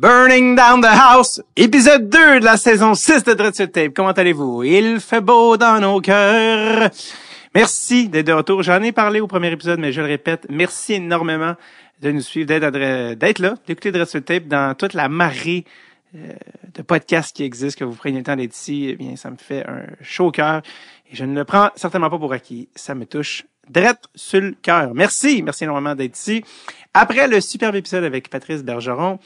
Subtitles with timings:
[0.00, 3.92] Burning Down the House, épisode 2 de la saison 6 de Dread sur Tape.
[3.94, 4.62] Comment allez-vous?
[4.62, 6.88] Il fait beau dans nos cœurs.
[7.54, 8.62] Merci d'être de retour.
[8.62, 11.54] J'en ai parlé au premier épisode, mais je le répète, merci énormément
[12.00, 15.66] de nous suivre, d'être là, d'écouter Dread sur Tape dans toute la marée
[16.16, 16.32] euh,
[16.72, 18.86] de podcasts qui existent, que vous preniez le temps d'être ici.
[18.88, 20.62] Eh bien, ça me fait un chaud au cœur.
[21.12, 22.70] Et je ne le prends certainement pas pour acquis.
[22.74, 24.92] Ça me touche drette sur le cœur.
[24.94, 26.42] Merci, merci énormément d'être ici.
[26.92, 29.18] Après le superbe épisode avec Patrice Bergeron,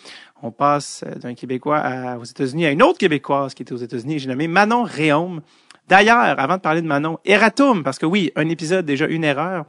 [0.45, 1.83] on passe d'un Québécois
[2.21, 4.19] aux États-Unis à une autre Québécoise qui était aux États-Unis.
[4.19, 5.41] J'ai nommé Manon Réaume.
[5.89, 9.65] D'ailleurs, avant de parler de Manon, Eratum, parce que oui, un épisode, déjà une erreur.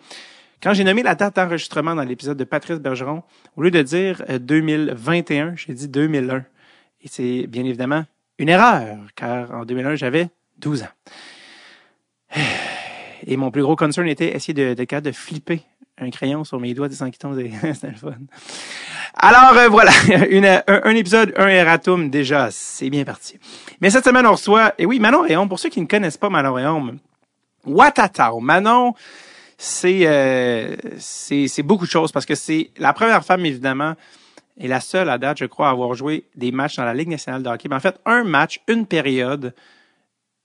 [0.61, 3.23] Quand j'ai nommé la date d'enregistrement dans l'épisode de Patrice Bergeron,
[3.55, 6.43] au lieu de dire 2021, euh, j'ai dit 2001.
[7.01, 8.03] Et c'est bien évidemment
[8.37, 12.35] une erreur, car en 2001, j'avais 12 ans.
[13.27, 15.63] Et mon plus gros concern était essayer de, de, de flipper
[15.97, 17.39] un crayon sur mes doigts sans qu'il tombe.
[17.61, 18.13] C'était fun.
[19.15, 19.91] Alors euh, voilà,
[20.67, 23.39] un, épisode, un erratum déjà, c'est bien parti.
[23.81, 26.29] Mais cette semaine, on reçoit, et oui, Manon Réaume, pour ceux qui ne connaissent pas
[26.29, 26.97] Manon Réaume,
[27.65, 28.39] Watatao.
[28.39, 28.93] Manon,
[29.57, 33.95] c'est euh, c'est beaucoup de choses parce que c'est la première femme, évidemment,
[34.57, 37.09] et la seule à date, je crois, à avoir joué des matchs dans la Ligue
[37.09, 37.69] nationale de hockey.
[37.69, 39.53] Mais en fait, un match, une période,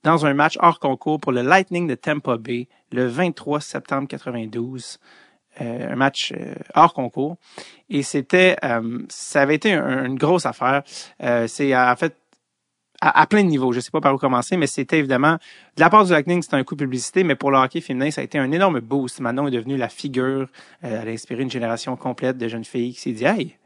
[0.03, 4.99] dans un match hors concours pour le Lightning de Tampa Bay le 23 septembre 92.
[5.59, 7.35] Euh, un match euh, hors concours.
[7.89, 10.83] Et c'était, euh, ça avait été une grosse affaire.
[11.47, 12.15] c'est en fait
[13.01, 13.73] à, plein de niveaux.
[13.73, 15.33] Je sais pas par où commencer, mais c'était évidemment
[15.75, 18.11] de la part du Lightning, c'était un coup de publicité, mais pour le hockey féminin,
[18.11, 19.19] ça a été un énorme boost.
[19.19, 20.47] Manon est devenue la figure.
[20.81, 23.57] elle a inspiré une génération complète de jeunes filles qui s'est dit, hey,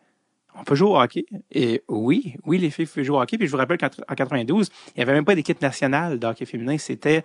[0.60, 1.26] on peut jouer au hockey.
[1.52, 3.38] Et oui, oui, les filles peuvent jouer au hockey.
[3.38, 6.46] Puis je vous rappelle qu'en 92, il n'y avait même pas d'équipe nationale de hockey
[6.46, 6.78] féminin.
[6.80, 7.24] C'était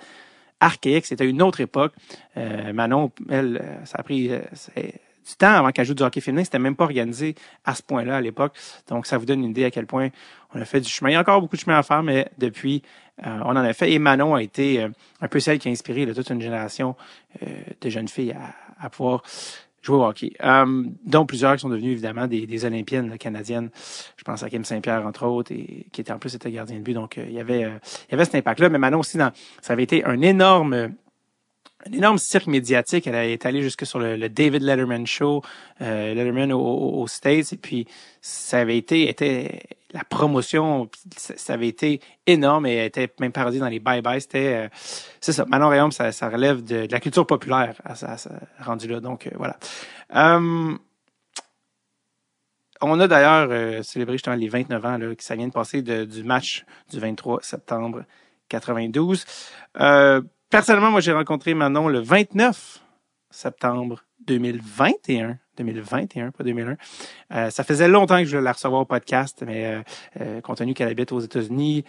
[0.60, 1.92] archaïque, c'était une autre époque.
[2.36, 4.40] Euh, Manon, elle, euh, ça a pris euh,
[4.76, 6.44] du temps avant qu'elle joue du hockey féminin.
[6.44, 8.54] C'était même pas organisé à ce point-là à l'époque.
[8.88, 10.10] Donc, ça vous donne une idée à quel point
[10.54, 11.10] on a fait du chemin.
[11.10, 12.82] Il y a encore beaucoup de chemin à faire, mais depuis,
[13.22, 13.92] on en a fait.
[13.92, 14.86] Et Manon a été
[15.20, 16.96] un peu celle qui a inspiré toute une génération
[17.42, 18.34] de jeunes filles
[18.80, 19.22] à pouvoir
[19.82, 23.70] jouer au hockey, euh, dont plusieurs qui sont devenus évidemment des, des Olympiennes canadiennes.
[24.16, 26.82] Je pense à Kim Saint-Pierre, entre autres, et qui était en plus était gardien de
[26.82, 26.94] but.
[26.94, 28.68] Donc, euh, il y avait euh, il y avait cet impact-là.
[28.68, 30.92] Mais Manon aussi, dans, ça avait été un énorme
[31.86, 33.06] un énorme cirque médiatique.
[33.06, 35.42] Elle est allée jusque sur le, David Letterman Show,
[35.80, 37.86] euh, Letterman aux States, et puis
[38.20, 43.68] ça avait été, était la promotion, ça avait été énorme et était même parodie dans
[43.68, 44.20] les bye-bye.
[44.20, 44.68] C'était, euh,
[45.20, 45.44] c'est ça.
[45.46, 48.16] Manon Réaume, ça, ça relève de, la culture populaire à, ça,
[48.60, 49.00] rendu là.
[49.00, 49.58] Donc euh, voilà.
[50.14, 50.76] Euh,
[52.82, 56.24] on a d'ailleurs célébré justement les 29 ans là, qui ça vient de passer du
[56.24, 58.04] match du 23 septembre
[58.48, 59.26] 92.
[60.50, 62.82] Personnellement, moi j'ai rencontré Manon le 29
[63.30, 65.38] septembre 2021.
[65.56, 66.76] 2021, pas 2001.
[67.32, 69.82] Euh, ça faisait longtemps que je voulais la recevoir au podcast, mais euh,
[70.20, 71.84] euh, compte tenu qu'elle habite aux États-Unis,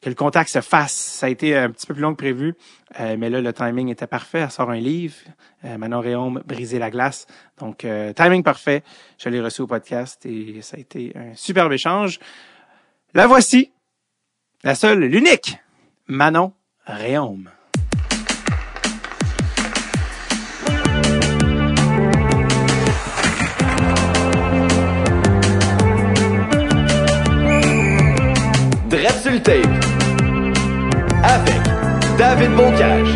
[0.00, 2.54] que le contact se fasse, ça a été un petit peu plus long que prévu.
[2.98, 4.38] mais là, le timing était parfait.
[4.38, 5.16] Elle sort un livre,
[5.62, 7.26] Manon Réaume, Briser la glace.
[7.58, 7.86] Donc,
[8.16, 8.82] timing parfait.
[9.18, 12.18] Je l'ai reçu au podcast et ça a été un superbe échange.
[13.12, 13.72] La voici,
[14.64, 15.58] la seule, l'unique,
[16.06, 16.54] Manon
[16.86, 17.50] Réaume.
[31.22, 31.62] Avec
[32.18, 33.08] David Bocage.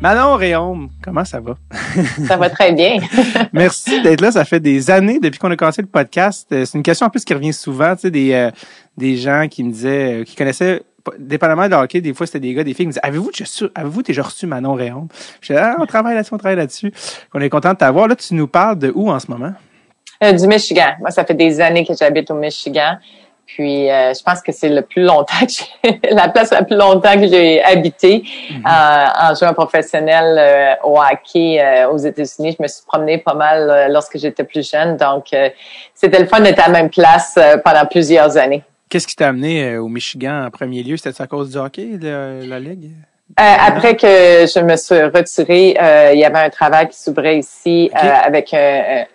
[0.00, 1.54] Manon Réaume, comment ça va?
[2.26, 2.96] ça va très bien.
[3.52, 4.32] Merci d'être là.
[4.32, 6.48] Ça fait des années depuis qu'on a commencé le podcast.
[6.50, 8.50] Euh, c'est une question en plus qui revient souvent, tu sais, des, euh,
[8.96, 10.82] des gens qui me disaient, euh, qui connaissaient
[11.20, 13.44] dépendamment de hockey, des fois c'était des gars, des filles qui me disaient Avez-vous déjà,
[13.76, 15.06] avez-vous déjà reçu Manon Réaume?
[15.40, 16.92] Je disais, ah, on travaille là-dessus, on travaille là-dessus.
[17.32, 18.08] On est content de t'avoir.
[18.08, 19.54] Là, tu nous parles de où en ce moment?
[20.22, 20.92] Euh, du Michigan.
[21.00, 22.96] Moi, ça fait des années que j'habite au Michigan.
[23.44, 27.14] Puis, euh, je pense que c'est le plus longtemps que la place la plus longtemps
[27.14, 28.64] que j'ai habité mhm.
[28.64, 31.60] euh, en jouant professionnel au hockey
[31.90, 32.56] aux États-Unis.
[32.56, 34.96] Je me suis promenée pas mal lorsque j'étais plus jeune.
[34.96, 35.34] Donc,
[35.94, 38.62] c'était le fun d'être à la même place pendant plusieurs années.
[38.88, 40.96] Qu'est-ce qui t'a amené au Michigan en premier lieu?
[40.96, 42.90] C'était à cause du hockey, la ligue?
[43.40, 47.38] Euh, après que je me suis retirée, euh, il y avait un travail qui s'ouvrait
[47.38, 48.54] ici euh, avec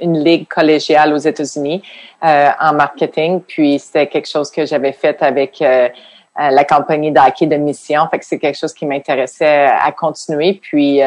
[0.01, 1.83] une ligue collégiale aux États-Unis
[2.21, 3.41] en marketing.
[3.41, 8.07] Puis c'était quelque chose que j'avais fait avec la compagnie d'hockey de mission.
[8.09, 10.53] Fait que c'est quelque chose qui m'intéressait à continuer.
[10.53, 10.99] Puis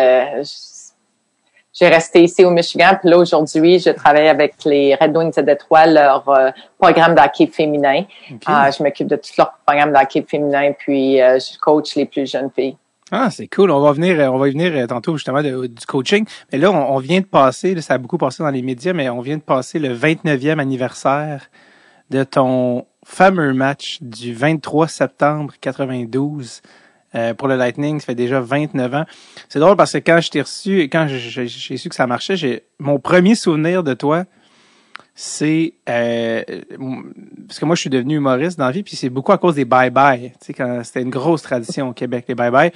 [1.73, 2.93] j'ai resté ici au Michigan.
[3.01, 8.05] Puis là, aujourd'hui, je travaille avec les Red Wings de Détroit, leur programme d'hockey féminin.
[8.31, 12.77] je m'occupe de tout leur programme d'hockey féminin, puis je coach les plus jeunes filles.
[13.12, 13.71] Ah, c'est cool.
[13.71, 16.25] On va venir, on va venir tantôt justement du coaching.
[16.53, 19.21] Mais là, on, vient de passer, ça a beaucoup passé dans les médias, mais on
[19.21, 21.51] vient de passer le 29e anniversaire
[22.11, 26.62] de ton fameux match du 23 septembre 92
[27.17, 27.99] euh, pour le Lightning.
[27.99, 29.05] Ça fait déjà 29 ans.
[29.49, 32.63] C'est drôle parce que quand je t'ai reçu, quand j'ai su que ça marchait, j'ai
[32.79, 34.25] mon premier souvenir de toi,
[35.15, 36.43] c'est euh,
[37.47, 39.55] parce que moi je suis devenu humoriste dans la vie, puis c'est beaucoup à cause
[39.55, 40.33] des bye-bye.
[40.45, 42.73] Tu sais, c'était une grosse tradition au Québec, les bye-bye.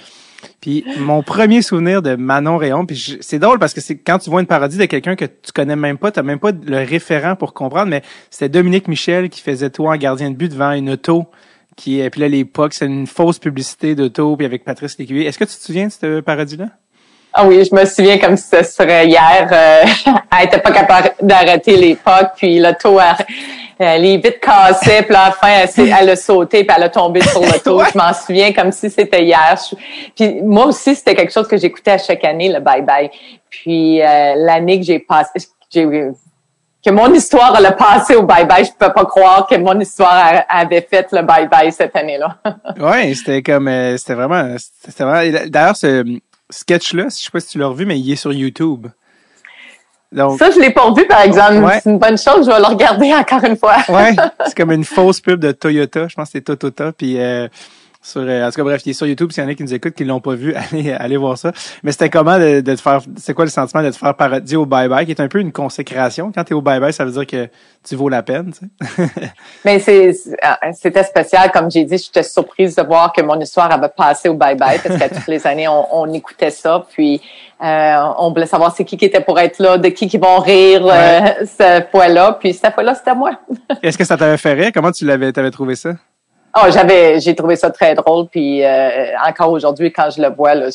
[0.60, 4.30] Puis mon premier souvenir de Manon Réon, puis c'est drôle parce que c'est quand tu
[4.30, 7.36] vois une parodie de quelqu'un que tu connais même pas, tu même pas le référent
[7.36, 10.90] pour comprendre, mais c'était Dominique Michel qui faisait toi en gardien de but devant une
[10.90, 11.26] auto
[11.76, 15.26] qui puis là l'époque c'est une fausse publicité d'auto puis avec Patrice Lécuyer.
[15.26, 16.68] Est-ce que tu te souviens de cette parodie là
[17.36, 19.48] ah oui, je me souviens comme si ce serait hier.
[19.50, 19.84] Euh,
[20.38, 23.00] elle était pas capable d'arrêter l'époque, puis l'auto,
[23.76, 26.88] elle, est vite cassée, puis à la fin, elle, elle a sauté, puis elle a
[26.88, 27.82] tombé sur l'auto.
[27.92, 29.60] Je m'en souviens comme si c'était hier.
[30.14, 33.10] Puis moi aussi, c'était quelque chose que j'écoutais à chaque année, le bye-bye.
[33.50, 35.40] Puis euh, l'année que j'ai passé,
[35.72, 40.44] que mon histoire elle a passé au bye-bye, je peux pas croire que mon histoire
[40.48, 42.36] avait fait le bye-bye cette année-là.
[42.80, 45.48] ouais, c'était comme, euh, c'était vraiment, c'était vraiment.
[45.48, 46.04] D'ailleurs, ce,
[46.54, 48.86] sketch-là, je sais pas si tu l'as revu, mais il est sur YouTube.
[50.12, 51.68] Donc, ça, je l'ai pas vu, par exemple.
[51.82, 52.46] C'est une bonne chose.
[52.46, 53.78] Je vais le regarder encore une fois.
[53.88, 54.14] ouais,
[54.46, 56.06] c'est comme une fausse pub de Toyota.
[56.06, 56.92] Je pense que c'est Toyota.
[56.92, 57.48] Puis euh,
[58.04, 59.32] sur, euh, en tout cas, bref, il est sur YouTube.
[59.32, 61.52] S'il y en a qui nous écoutent, qui l'ont pas vu, allez, allez voir ça.
[61.82, 64.56] Mais c'était comment de, de te faire, c'est quoi le sentiment de te faire parodie
[64.56, 66.30] au bye-bye, qui est un peu une consécration.
[66.30, 67.48] Quand tu es au bye-bye, ça veut dire que
[67.82, 69.10] tu vaux la peine, tu sais.
[69.64, 71.50] Mais c'est, euh, c'était spécial.
[71.50, 74.98] Comme j'ai dit, j'étais surprise de voir que mon histoire avait passé au bye-bye parce
[74.98, 76.84] qu'à toutes les années, on, on écoutait ça.
[76.92, 77.22] Puis,
[77.62, 80.40] euh, on voulait savoir c'est qui qui était pour être là, de qui qui vont
[80.40, 82.36] rire euh, cette fois-là.
[82.38, 83.30] Puis cette fois-là, c'était moi.
[83.82, 84.70] Est-ce que ça t'avait fait rire?
[84.74, 85.92] Comment tu l'avais, t'avais trouvé ça?
[86.56, 88.28] Oh, j'avais, j'ai trouvé ça très drôle.
[88.28, 90.68] Puis euh, encore aujourd'hui, quand je le vois, là,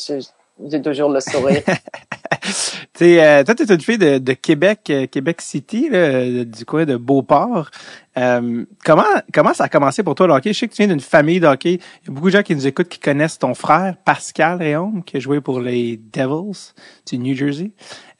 [0.66, 1.62] j'ai toujours le sourire.
[3.00, 6.64] sais, euh, toi, tu es une fille de, de Québec, euh, Québec City, là, du
[6.64, 7.70] coin de Beauport.
[8.18, 10.52] Euh, comment comment ça a commencé pour toi le hockey?
[10.52, 11.74] Je sais que tu viens d'une famille de hockey.
[12.02, 15.02] Il y a beaucoup de gens qui nous écoutent qui connaissent ton frère, Pascal Réaume,
[15.04, 16.72] qui a joué pour les Devils
[17.06, 17.70] du New Jersey.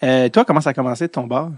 [0.03, 1.51] Euh, toi, comment ça a commencé ton bord?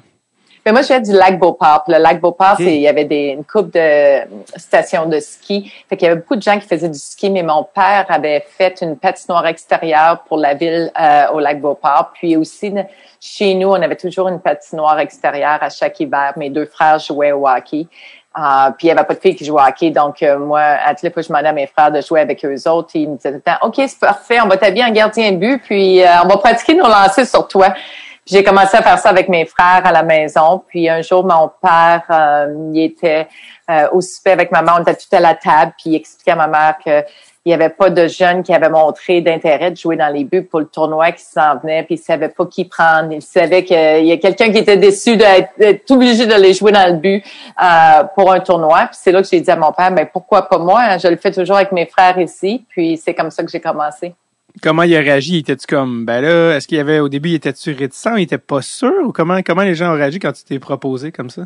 [0.64, 1.82] Mais moi, je viens du lac Beauport.
[1.88, 4.20] Le lac Beauport, il y avait des, une coupe de
[4.56, 5.72] stations de ski.
[5.88, 8.44] Fait qu'il y avait beaucoup de gens qui faisaient du ski, mais mon père avait
[8.48, 12.12] fait une patinoire extérieure pour la ville euh, au lac Beauport.
[12.14, 12.72] Puis aussi,
[13.20, 16.32] chez nous, on avait toujours une patinoire extérieure à chaque hiver.
[16.36, 17.88] Mes deux frères jouaient au hockey.
[18.34, 19.90] Uh, puis il n'y avait pas de filles qui jouaient au hockey.
[19.90, 22.44] Donc, euh, moi, à toutes les fois, je demandais à mes frères de jouer avec
[22.44, 22.90] eux autres.
[22.94, 25.38] Ils me disaient tout le temps, OK, c'est parfait, on va t'habiller en gardien de
[25.38, 27.74] but, puis on va pratiquer nos lancers sur toi.
[28.24, 30.62] J'ai commencé à faire ça avec mes frères à la maison.
[30.68, 33.26] Puis un jour, mon père, euh, il était
[33.68, 34.72] euh, au souper avec maman.
[34.78, 35.72] On était tout à la table.
[35.76, 37.04] Puis il expliquait à ma mère que
[37.44, 40.44] il n'y avait pas de jeunes qui avaient montré d'intérêt de jouer dans les buts
[40.44, 43.12] pour le tournoi qui s'en venait, puis il savait pas qui prendre.
[43.12, 46.98] Il savait qu'il y a quelqu'un qui était déçu d'être obligé d'aller jouer dans le
[46.98, 47.24] but
[47.60, 48.86] euh, pour un tournoi.
[48.86, 50.98] Puis c'est là que j'ai dit à mon père, mais pourquoi pas moi?
[50.98, 52.64] Je le fais toujours avec mes frères ici.
[52.68, 54.14] Puis c'est comme ça que j'ai commencé.
[54.60, 55.38] Comment il a réagi?
[55.38, 58.08] Était-tu comme, ben là, est-ce qu'il y avait, au début, il était-tu réticent?
[58.16, 58.92] Il était pas sûr?
[59.04, 61.42] Ou comment, comment les gens ont réagi quand tu t'es proposé comme ça?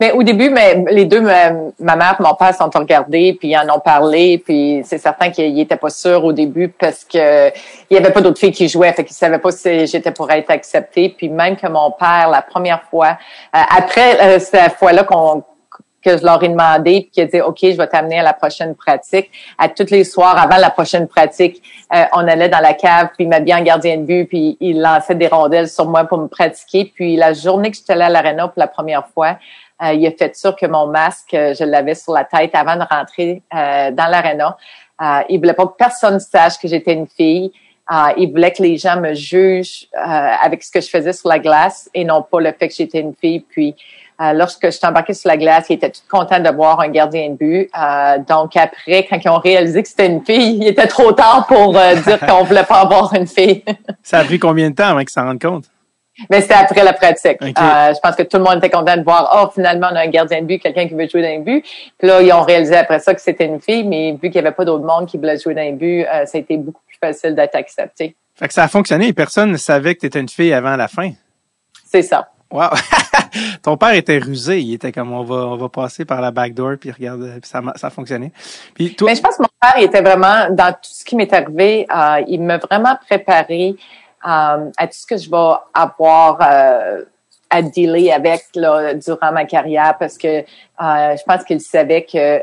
[0.00, 3.56] Mais au début, mais les deux, ma, mère et mon père sont regardés, puis ils
[3.56, 7.48] en ont parlé, puis c'est certain qu'ils n'étaient pas sûrs au début parce que
[7.90, 10.30] il y avait pas d'autres filles qui jouaient, fait qu'ils savaient pas si j'étais pour
[10.30, 11.14] être acceptée.
[11.16, 13.18] Puis même que mon père, la première fois,
[13.54, 15.44] euh, après euh, cette fois-là qu'on
[16.06, 18.32] que je leur ai demandé, puis qui a dit OK, je vais t'amener à la
[18.32, 19.28] prochaine pratique.
[19.58, 21.60] À tous les soirs avant la prochaine pratique,
[21.92, 24.80] euh, on allait dans la cave, puis il m'a bien gardien de but, puis il
[24.80, 26.92] lançait des rondelles sur moi pour me pratiquer.
[26.94, 29.36] Puis la journée que j'étais allée à l'aréna pour la première fois,
[29.82, 32.76] euh, il a fait sûr que mon masque, euh, je l'avais sur la tête avant
[32.76, 34.56] de rentrer dans l'aréna.
[35.28, 37.50] il voulait pas que personne sache que j'étais une fille.
[38.16, 41.90] il voulait que les gens me jugent avec ce que je faisais sur la glace
[41.94, 43.40] et non pas le fait que j'étais une fille.
[43.40, 43.74] Puis
[44.20, 46.88] euh, lorsque je suis embarquée sur la glace, ils étaient tout contents de voir un
[46.88, 47.70] gardien de but.
[47.78, 51.46] Euh, donc après, quand ils ont réalisé que c'était une fille, il était trop tard
[51.46, 53.62] pour euh, dire qu'on voulait pas avoir une fille.
[54.02, 55.64] ça a pris combien de temps avant qu'ils s'en rendent compte?
[56.30, 57.36] Mais c'était après la pratique.
[57.42, 60.08] je pense que tout le monde était content de voir, oh, finalement, on a un
[60.08, 61.62] gardien de but, quelqu'un qui veut jouer dans les buts.
[61.98, 64.46] Puis là, ils ont réalisé après ça que c'était une fille, mais vu qu'il n'y
[64.46, 66.96] avait pas d'autre monde qui voulait jouer dans les buts, ça a été beaucoup plus
[66.98, 68.16] facile d'être accepté.
[68.34, 70.76] Fait que ça a fonctionné et personne ne savait que tu étais une fille avant
[70.76, 71.10] la fin.
[71.86, 72.30] C'est ça.
[72.50, 72.70] Wow.
[73.62, 74.60] Ton père était rusé.
[74.60, 77.88] Il était comme on va on va passer par la backdoor puis regarde ça ça
[77.88, 78.32] a fonctionné.
[78.74, 79.10] Puis toi...
[79.10, 81.86] Mais je pense que mon père il était vraiment dans tout ce qui m'est arrivé.
[81.94, 83.76] Euh, il m'a vraiment préparé
[84.26, 87.04] euh, à tout ce que je vais avoir euh,
[87.48, 90.44] à dealer avec là, durant ma carrière parce que euh,
[90.80, 92.42] je pense qu'il savait que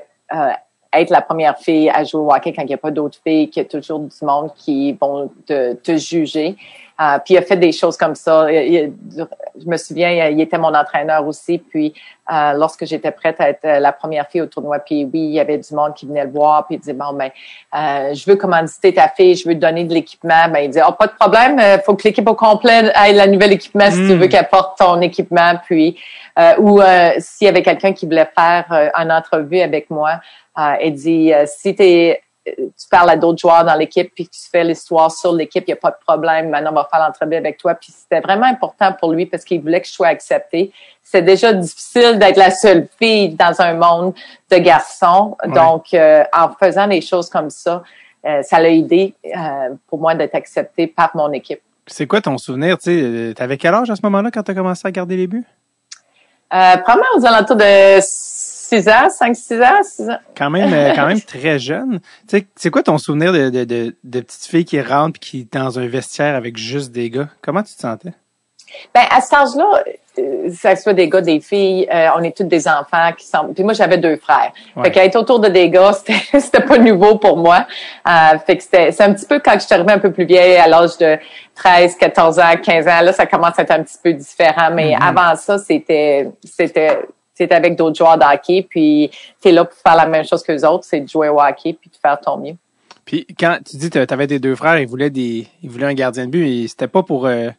[0.93, 3.49] être la première fille à jouer au hockey quand il n'y a pas d'autres filles,
[3.49, 6.55] qu'il y a toujours du monde qui vont te, te juger.
[7.01, 8.47] Euh, puis il a fait des choses comme ça.
[8.49, 11.57] je me souviens, il était mon entraîneur aussi.
[11.57, 11.93] Puis
[12.31, 15.39] euh, lorsque j'étais prête à être la première fille au tournoi, puis oui, il y
[15.39, 17.31] avait du monde qui venait le voir, puis il disait bon ben,
[17.75, 20.47] euh, je veux commanditer ta fille, je veux te donner de l'équipement.
[20.49, 23.53] Ben il dit oh pas de problème, faut que l'équipe au complet ait la nouvelle
[23.53, 24.19] équipement si tu hmm.
[24.19, 25.53] veux qu'elle porte ton équipement.
[25.65, 25.97] Puis
[26.59, 26.81] ou
[27.19, 30.19] s'il y avait quelqu'un qui voulait faire une entrevue avec moi,
[30.55, 35.11] elle dit si t'es tu parles à d'autres joueurs dans l'équipe, puis tu fais l'histoire
[35.11, 36.49] sur l'équipe, il n'y a pas de problème.
[36.49, 37.75] Maintenant, on va faire l'entrevue avec toi.
[37.75, 40.71] Puis c'était vraiment important pour lui parce qu'il voulait que je sois acceptée.
[41.01, 44.13] C'est déjà difficile d'être la seule fille dans un monde
[44.51, 45.37] de garçons.
[45.45, 47.83] Donc, euh, en faisant des choses comme ça,
[48.25, 51.61] euh, ça l'a aidé euh, pour moi d'être acceptée par mon équipe.
[51.87, 52.77] C'est quoi ton souvenir?
[52.77, 55.45] Tu avais quel âge à ce moment-là quand tu as commencé à garder les buts?
[56.53, 57.99] Euh, probablement aux alentours de
[58.81, 60.17] 6 ans, 5, 6 ans, 6 ans.
[60.35, 61.99] Quand même, euh, quand même très jeune.
[62.27, 65.19] Tu sais, c'est quoi ton souvenir de, de, de, de petite fille qui rentre et
[65.19, 67.29] qui est dans un vestiaire avec juste des gars?
[67.41, 68.13] Comment tu te sentais?
[68.93, 69.83] Ben, à cet âge-là,
[70.19, 73.53] euh, ça soit des gars, des filles, euh, on est tous des enfants qui sont.
[73.53, 74.51] Puis moi, j'avais deux frères.
[74.81, 77.65] Fait qu'être autour de des gars, c'était, c'était pas nouveau pour moi.
[78.07, 80.25] Euh, fait que c'était, c'est un petit peu quand je suis arrivée un peu plus
[80.25, 81.17] vieille, à l'âge de
[81.55, 84.69] 13, 14 ans, 15 ans, là, ça commence à être un petit peu différent.
[84.71, 85.07] Mais mm-hmm.
[85.07, 86.99] avant ça, c'était, c'était
[87.33, 89.09] c'est avec d'autres joueurs de puis
[89.41, 91.39] tu es là pour faire la même chose que les autres, c'est de jouer au
[91.39, 92.55] hockey puis de faire ton mieux.
[93.05, 95.87] Puis quand tu dis que tu avais tes deux frères, ils voulaient des ils voulaient
[95.87, 97.49] un gardien de but, et c'était pas pour euh,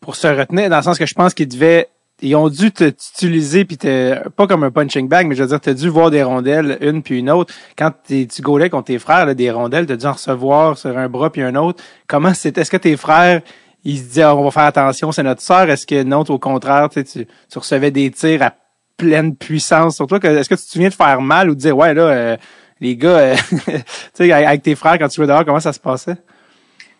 [0.00, 1.88] pour se retenir dans le sens que je pense qu'ils devaient
[2.22, 5.70] ils ont dû t'utiliser puis pas comme un punching bag, mais je veux dire, tu
[5.70, 7.54] as dû voir des rondelles, une puis une autre.
[7.78, 11.08] Quand tu gaulais contre tes frères, des rondelles, tu as dû en recevoir sur un
[11.08, 11.82] bras puis un autre.
[12.06, 12.60] Comment c'était?
[12.60, 13.40] Est-ce que tes frères,
[13.84, 15.70] ils se disaient, on va faire attention, c'est notre sœur?
[15.70, 18.54] Est-ce que non, au contraire, tu, tu recevais des tirs à
[19.00, 20.18] pleine puissance sur toi.
[20.22, 22.36] Est-ce que tu te souviens de faire mal ou de dire, ouais, là, euh,
[22.80, 23.82] les gars, euh, tu
[24.14, 26.16] sais, avec tes frères, quand tu jouais dehors, comment ça se passait?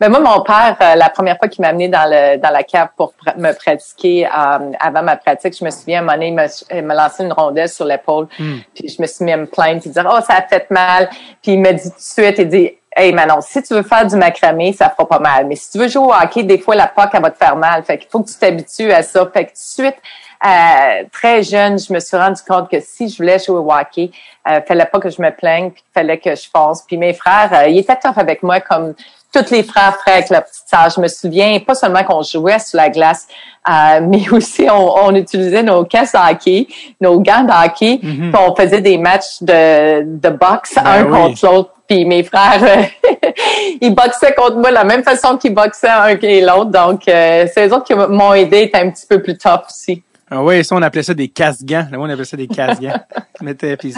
[0.01, 2.63] Ben moi, mon père, euh, la première fois qu'il m'a amené dans le dans la
[2.63, 6.83] cave pour me pratiquer avant ma pratique, je me souviens, à un moment donné, il
[6.83, 8.61] m'a lancé une rondelle sur l'épaule, hmm.
[8.75, 11.11] puis je me suis mis à me plaindre, puis dire oh ça a fait mal,
[11.43, 14.07] puis il m'a dit tout de suite, il dit Hey Manon, si tu veux faire
[14.07, 15.47] du macramé, ça fera pas mal.
[15.47, 17.57] Mais si tu veux jouer au hockey, des fois la POC, elle va te faire
[17.57, 17.85] mal.
[17.85, 19.31] Fait qu'il faut que tu t'habitues à ça.
[19.33, 19.97] Fait que tout de suite,
[20.45, 24.11] euh, très jeune, je me suis rendu compte que si je voulais jouer au hockey,
[24.49, 26.83] euh, fallait pas que je me plaigne, puis fallait que je fonce.
[26.87, 28.95] Puis mes frères, euh, ils étaient tough avec moi comme
[29.33, 30.89] tous les frères frères avec la petite sœur.
[30.97, 33.29] Je me souviens pas seulement qu'on jouait sur la glace,
[33.69, 36.67] euh, mais aussi on, on, utilisait nos de hockey,
[37.03, 38.31] nos gants de hockey, mm-hmm.
[38.31, 41.71] puis on faisait des matchs de, de boxe ben un contre l'autre.
[41.87, 42.63] Puis mes frères,
[43.81, 46.71] ils boxaient contre moi de la même façon qu'ils boxaient un et l'autre.
[46.71, 50.03] Donc, c'est les autres qui m'ont aidé à être un petit peu plus tough aussi.
[50.31, 51.89] Ah oui, ça, on appelait ça des casse-gants.
[51.91, 53.01] Là, on appelait ça des casse-gants.
[53.41, 53.93] Mettez puis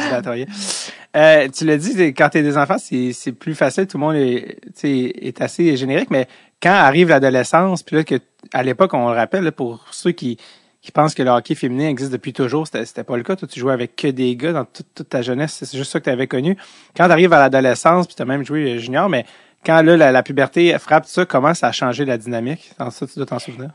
[1.15, 3.87] euh, Tu l'as dit, quand tu es des enfants, c'est plus facile.
[3.87, 6.11] Tout le monde est, est assez générique.
[6.11, 6.27] Mais
[6.63, 8.15] quand arrive l'adolescence, puis là, que
[8.55, 10.39] à l'époque, on le rappelle, pour ceux qui,
[10.81, 13.37] qui pensent que le hockey féminin existe depuis toujours, c'était pas le cas.
[13.37, 15.63] Toi, tu jouais avec que des gars dans toute, ta jeunesse.
[15.63, 16.57] C'est juste ça que tu avais connu.
[16.97, 19.25] Quand tu arrives à l'adolescence, puis tu as même joué junior, mais
[19.65, 22.73] quand là, la, puberté frappe ça, comment ça a changé la dynamique?
[22.79, 23.71] Dans ça, tu dois t'en souvenir?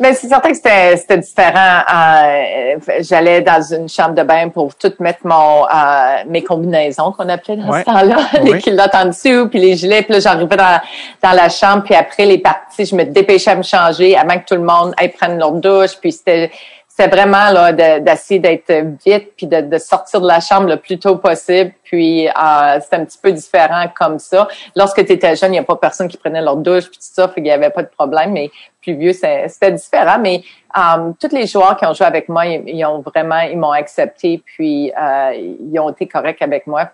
[0.00, 1.82] Mais c'est certain que c'était différent.
[1.94, 7.28] Euh, J'allais dans une chambre de bain pour tout mettre mon euh, mes combinaisons qu'on
[7.28, 10.02] appelait dans ce temps-là, les culottes en dessous, puis les gilets.
[10.02, 10.80] Puis là, j'arrivais dans,
[11.22, 14.44] dans la chambre, puis après les parties, je me dépêchais à me changer avant que
[14.46, 15.96] tout le monde aille prendre leur douche.
[16.00, 16.50] Puis c'était
[16.96, 18.72] c'est vraiment là d'essayer d'être
[19.04, 21.72] vite puis de, de, sortir de la chambre le plus tôt possible.
[21.82, 22.32] Puis euh,
[22.80, 24.46] c'est un petit peu différent comme ça.
[24.76, 27.12] Lorsque tu étais jeune, il n'y a pas personne qui prenait leur douche puis tout
[27.12, 28.30] ça, fait qu'il n'y avait pas de problème.
[28.30, 28.48] Mais
[28.80, 30.18] plus vieux, c'était différent.
[30.20, 30.42] Mais
[30.78, 34.40] euh, tous les joueurs qui ont joué avec moi, ils, ont vraiment, ils m'ont accepté
[34.44, 36.90] puis euh, ils ont été corrects avec moi.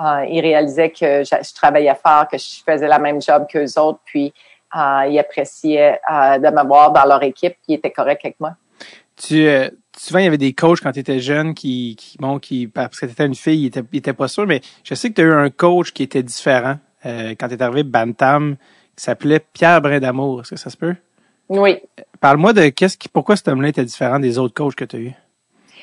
[0.00, 3.78] Euh, ils réalisaient que je, je, travaillais fort, que je faisais la même job qu'eux
[3.78, 4.32] autres, puis
[4.74, 8.54] euh, ils appréciaient euh, de m'avoir dans leur équipe, ils étaient corrects avec moi.
[9.16, 12.38] Tu, euh, souvent, il y avait des coachs quand tu étais jeune qui, qui, bon,
[12.38, 15.14] qui, parce que tu étais une fille, ils étaient, pas sûrs, mais je sais que
[15.14, 18.56] tu as eu un coach qui était différent euh, quand tu es arrivé Bantam,
[18.96, 20.40] qui s'appelait Pierre Brindamour.
[20.40, 20.96] Est-ce que ça se peut?
[21.48, 21.78] Oui.
[22.20, 25.00] Parle-moi de qu'est-ce qui, pourquoi cet homme-là était différent des autres coachs que tu as
[25.00, 25.12] eu?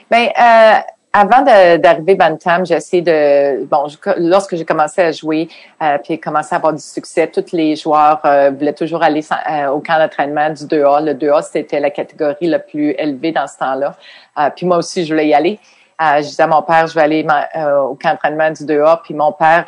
[0.09, 0.79] Ben, euh,
[1.11, 3.87] avant d'arriver Bantam, j'ai essayé de bon
[4.17, 5.49] lorsque j'ai commencé à jouer
[5.81, 9.69] euh, puis commencé à avoir du succès, tous les joueurs euh, voulaient toujours aller euh,
[9.69, 11.03] au camp d'entraînement du 2A.
[11.03, 13.95] Le 2A c'était la catégorie la plus élevée dans ce temps-là.
[14.37, 15.59] Euh, puis moi aussi je voulais y aller.
[15.99, 19.01] je disais à mon père je vais aller au camp d'entraînement du 2A.
[19.03, 19.65] Puis mon père,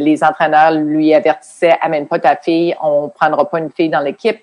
[0.00, 4.40] les entraîneurs lui avertissaient amène pas ta fille, on prendra pas une fille dans l'équipe.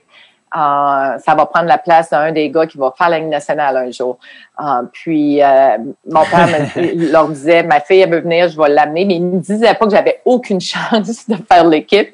[0.56, 3.76] Euh, ça va prendre la place d'un des gars qui va faire la Ligue nationale
[3.76, 4.18] un jour.
[4.60, 5.78] Euh, puis euh,
[6.10, 9.24] mon père me, leur disait, ma fille elle veut venir, je vais l'amener, mais il
[9.24, 12.14] me disait pas que j'avais aucune chance de faire l'équipe.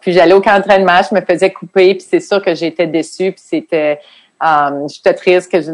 [0.00, 3.32] puis j'allais au camp d'entraînement, je me faisais couper, puis c'est sûr que j'étais déçue,
[3.32, 4.00] puis c'était
[4.38, 5.72] Um, j'étais triste que je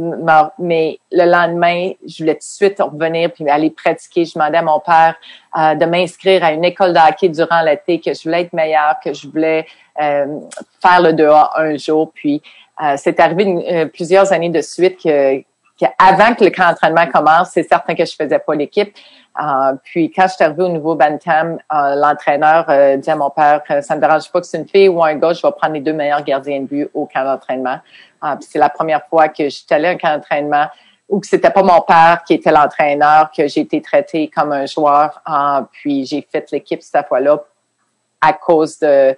[0.59, 4.25] mais le lendemain, je voulais tout de suite revenir puis aller pratiquer.
[4.25, 5.17] Je demandais à mon père
[5.59, 8.97] euh, de m'inscrire à une école de hockey durant l'été, que je voulais être meilleure,
[9.05, 9.67] que je voulais
[10.01, 10.27] euh,
[10.81, 12.13] faire le dehors un jour.
[12.15, 12.41] Puis
[12.81, 15.43] euh, c'est arrivé plusieurs années de suite que,
[15.99, 18.95] avant que le camp d'entraînement commence, c'est certain que je faisais pas l'équipe.
[19.83, 22.67] puis quand je suis arrivée au nouveau Bantam, l'entraîneur
[22.99, 25.33] dit à mon père, ça me dérange pas que c'est une fille ou un gars,
[25.33, 27.81] je vais prendre les deux meilleurs gardiens de but au camp d'entraînement.
[28.23, 30.67] Ah, c'est la première fois que j'étais allée à un camp d'entraînement
[31.09, 34.65] ou que c'était pas mon père qui était l'entraîneur, que j'ai été traitée comme un
[34.65, 35.21] joueur.
[35.27, 37.43] Ah, puis j'ai fait l'équipe cette fois-là
[38.21, 39.17] à cause de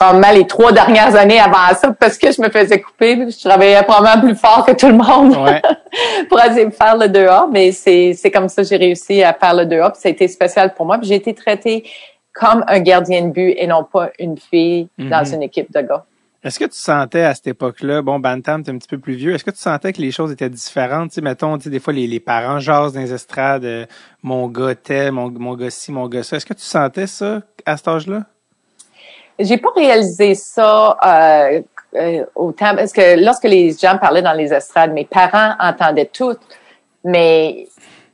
[0.00, 3.16] probablement les trois dernières années avant ça parce que je me faisais couper.
[3.30, 5.34] Je travaillais probablement plus fort que tout le monde
[6.28, 7.48] pour essayer de faire le 2A.
[7.50, 9.92] Mais c'est, comme ça que j'ai réussi à faire le 2A.
[9.92, 10.98] Puis ça a été spécial pour moi.
[10.98, 11.84] Puis j'ai été traitée
[12.32, 15.34] comme un gardien de but et non pas une fille dans mm-hmm.
[15.34, 16.04] une équipe de gars.
[16.42, 19.34] Est-ce que tu sentais à cette époque-là, bon, Bantam, t'es un petit peu plus vieux,
[19.34, 21.12] est-ce que tu sentais que les choses étaient différentes?
[21.12, 23.84] Sais, mettons, tu sais, des fois, les, les parents jasent dans les estrades, euh,
[24.22, 26.36] mon gars tel, mon, mon gars ci, mon gars ça.
[26.36, 28.24] Est-ce que tu sentais ça à cet âge-là?
[29.38, 31.60] J'ai pas réalisé ça euh,
[31.96, 36.36] euh, autant, parce que lorsque les gens parlaient dans les estrades, mes parents entendaient tout,
[37.04, 37.68] mais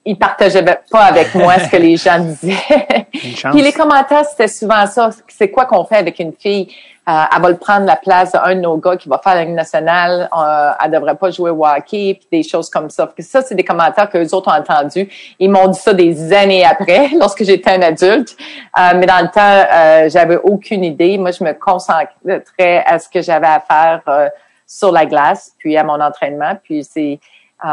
[0.06, 3.06] ils partageaient pas avec moi ce que les gens disaient.
[3.12, 5.10] Puis les commentaires, c'était souvent ça.
[5.28, 6.68] C'est quoi qu'on fait avec une fille?
[7.08, 9.44] Euh, elle va le prendre la place d'un de nos gars qui va faire la
[9.44, 10.28] Ligue nationale.
[10.36, 13.08] Euh, elle devrait pas jouer au hockey, puis des choses comme ça.
[13.18, 15.08] ça, c'est des commentaires que les autres ont entendus.
[15.38, 18.36] Ils m'ont dit ça des années après, lorsque j'étais un adulte.
[18.76, 21.16] Euh, mais dans le temps, euh, j'avais aucune idée.
[21.16, 24.28] Moi, je me concentrais à ce que j'avais à faire euh,
[24.66, 26.58] sur la glace, puis à mon entraînement.
[26.62, 27.20] Puis c'est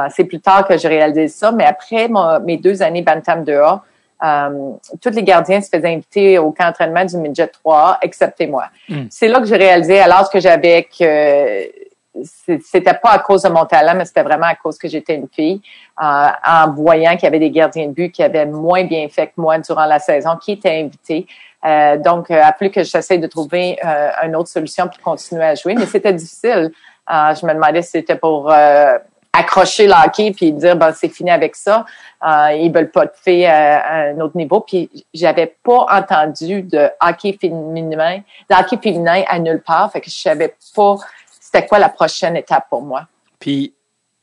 [0.10, 1.52] c'est plus tard que j'ai réalisé ça.
[1.52, 2.10] Mais après
[2.44, 3.82] mes deux années Bantam 2A,
[4.24, 4.72] euh,
[5.02, 8.66] tous les gardiens se faisaient inviter au camp d'entraînement du midget 3 excepté moi.
[8.88, 9.06] Hmm.
[9.10, 11.70] C'est là que j'ai réalisé, alors que j'avais que
[12.64, 15.28] c'était pas à cause de mon talent, mais c'était vraiment à cause que j'étais une
[15.28, 15.62] fille,
[16.02, 19.28] euh, en voyant qu'il y avait des gardiens de but qui avaient moins bien fait
[19.28, 21.28] que moi durant la saison, qui étaient invités.
[21.66, 25.46] Euh, donc, euh, a plus que j'essaie de trouver euh, une autre solution pour continuer
[25.46, 26.72] à jouer, mais c'était difficile.
[27.10, 28.54] je me demandais si c'était pour
[29.34, 31.86] accrocher le hockey puis dire ben c'est fini avec ça.
[32.26, 34.62] Euh, ils veulent pas de filles à, un autre niveau.
[34.62, 39.92] Puis j'avais pas entendu de hockey féminin, de hockey féminin à nulle part.
[39.92, 40.98] Fait que je savais pas
[41.40, 43.08] c'était quoi la prochaine étape pour moi.
[43.40, 43.74] Puis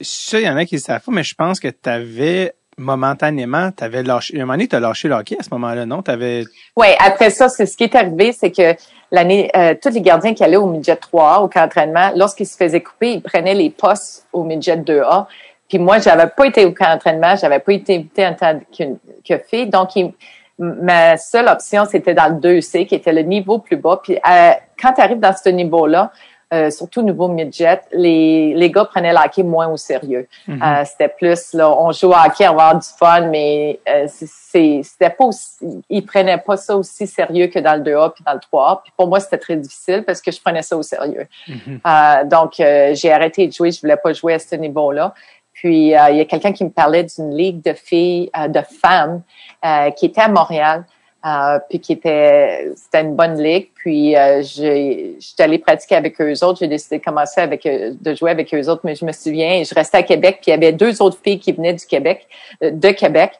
[0.00, 3.84] sais, il y en a qui savent mais je pense que tu avais momentanément, tu
[3.84, 4.36] avais lâché.
[4.36, 6.02] un moment donné, tu as lâché le hockey à ce moment-là, non?
[6.02, 6.44] T'avais...
[6.76, 8.74] Oui, après ça, c'est ce qui est arrivé, c'est que
[9.12, 12.56] l'année, euh, tous les gardiens qui allaient au midget 3A, au camp d'entraînement, lorsqu'ils se
[12.56, 15.26] faisaient couper, ils prenaient les postes au midget 2A.
[15.68, 18.84] Puis moi, j'avais pas été au camp d'entraînement, j'avais pas été invitée en tant que,
[19.24, 19.68] que fille.
[19.68, 19.90] Donc,
[20.58, 24.00] ma seule option, c'était dans le 2C, qui était le niveau plus bas.
[24.02, 26.12] Puis euh, quand tu arrives dans ce niveau-là,
[26.52, 30.26] euh, surtout au niveau midget, les, les gars prenaient le hockey moins au sérieux.
[30.48, 30.62] Mhm.
[30.62, 34.08] euh, c'était plus, là, on joue au hockey, on va avoir du fun, mais euh,
[34.08, 38.32] c'était pas aussi, ils prenaient pas ça aussi sérieux que dans le 2A puis dans
[38.32, 38.82] le 3A.
[38.82, 41.28] Puis pour moi, c'était très difficile parce que je prenais ça au sérieux.
[41.46, 41.80] Mhm.
[41.86, 45.14] euh, donc, euh, j'ai arrêté de jouer, je voulais pas jouer à ce niveau-là.
[45.52, 49.22] Puis, euh, il y a quelqu'un qui me parlait d'une ligue de filles, de femmes
[49.96, 50.84] qui était à Montréal.
[51.26, 53.68] Euh, puis qui était c'était une bonne ligue.
[53.74, 56.60] Puis euh, j'ai j'étais allée pratiquer avec eux autres.
[56.60, 58.80] J'ai décidé de commencer avec euh, de jouer avec eux autres.
[58.84, 60.38] Mais je me souviens, je restais à Québec.
[60.40, 62.26] Puis il y avait deux autres filles qui venaient du Québec,
[62.62, 63.32] euh, de Québec.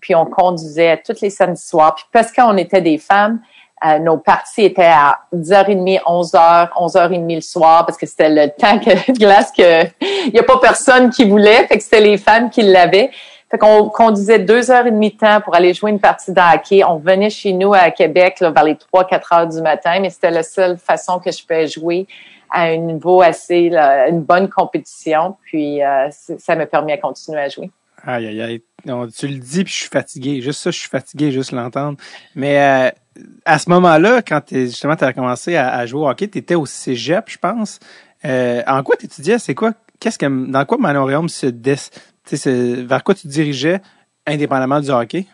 [0.00, 1.94] puis on conduisait toutes les samedis soirs.
[1.94, 3.40] Puis parce qu'on était des femmes,
[4.00, 9.12] nos parties étaient à 10h30, 11h, 11h30 le soir parce que c'était le temps que,
[9.12, 11.64] de glace que il y a pas personne qui voulait.
[11.68, 13.10] Fait que c'était les femmes qui l'avaient.
[13.50, 16.40] Fait qu'on conduisait deux heures et demie de temps pour aller jouer une partie de
[16.40, 16.82] hockey.
[16.82, 20.32] On venait chez nous à Québec vers les trois, quatre heures du matin, mais c'était
[20.32, 22.06] la seule façon que je pouvais jouer
[22.50, 23.70] à un niveau assez,
[24.08, 25.36] une bonne compétition.
[25.44, 27.70] Puis euh, ça m'a permis à continuer à jouer.
[28.04, 28.62] Aïe, aïe, aïe.
[29.16, 30.40] tu le dis, puis je suis fatigué.
[30.40, 31.98] Juste ça, je suis fatigué, juste l'entendre.
[32.34, 32.90] Mais euh,
[33.44, 36.66] à ce moment-là, quand justement tu as commencé à, jouer au hockey, tu étais au
[36.66, 37.78] cégep, je pense.
[38.24, 39.38] Euh, en quoi tu étudiais?
[39.38, 39.72] C'est quoi?
[39.98, 41.76] Qu'est-ce que dans quoi Manon se des,
[42.32, 43.80] vers quoi tu te dirigeais
[44.26, 45.26] indépendamment du hockey?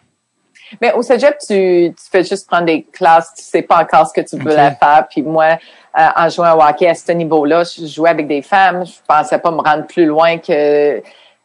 [0.80, 4.14] Mais au cégep, tu, tu fais juste prendre des classes, tu sais pas encore ce
[4.14, 5.06] que tu voulais faire.
[5.10, 5.58] Puis moi,
[5.98, 8.86] euh, en jouant au hockey à ce niveau-là, je jouais avec des femmes.
[8.86, 10.98] Je pensais pas me rendre plus loin que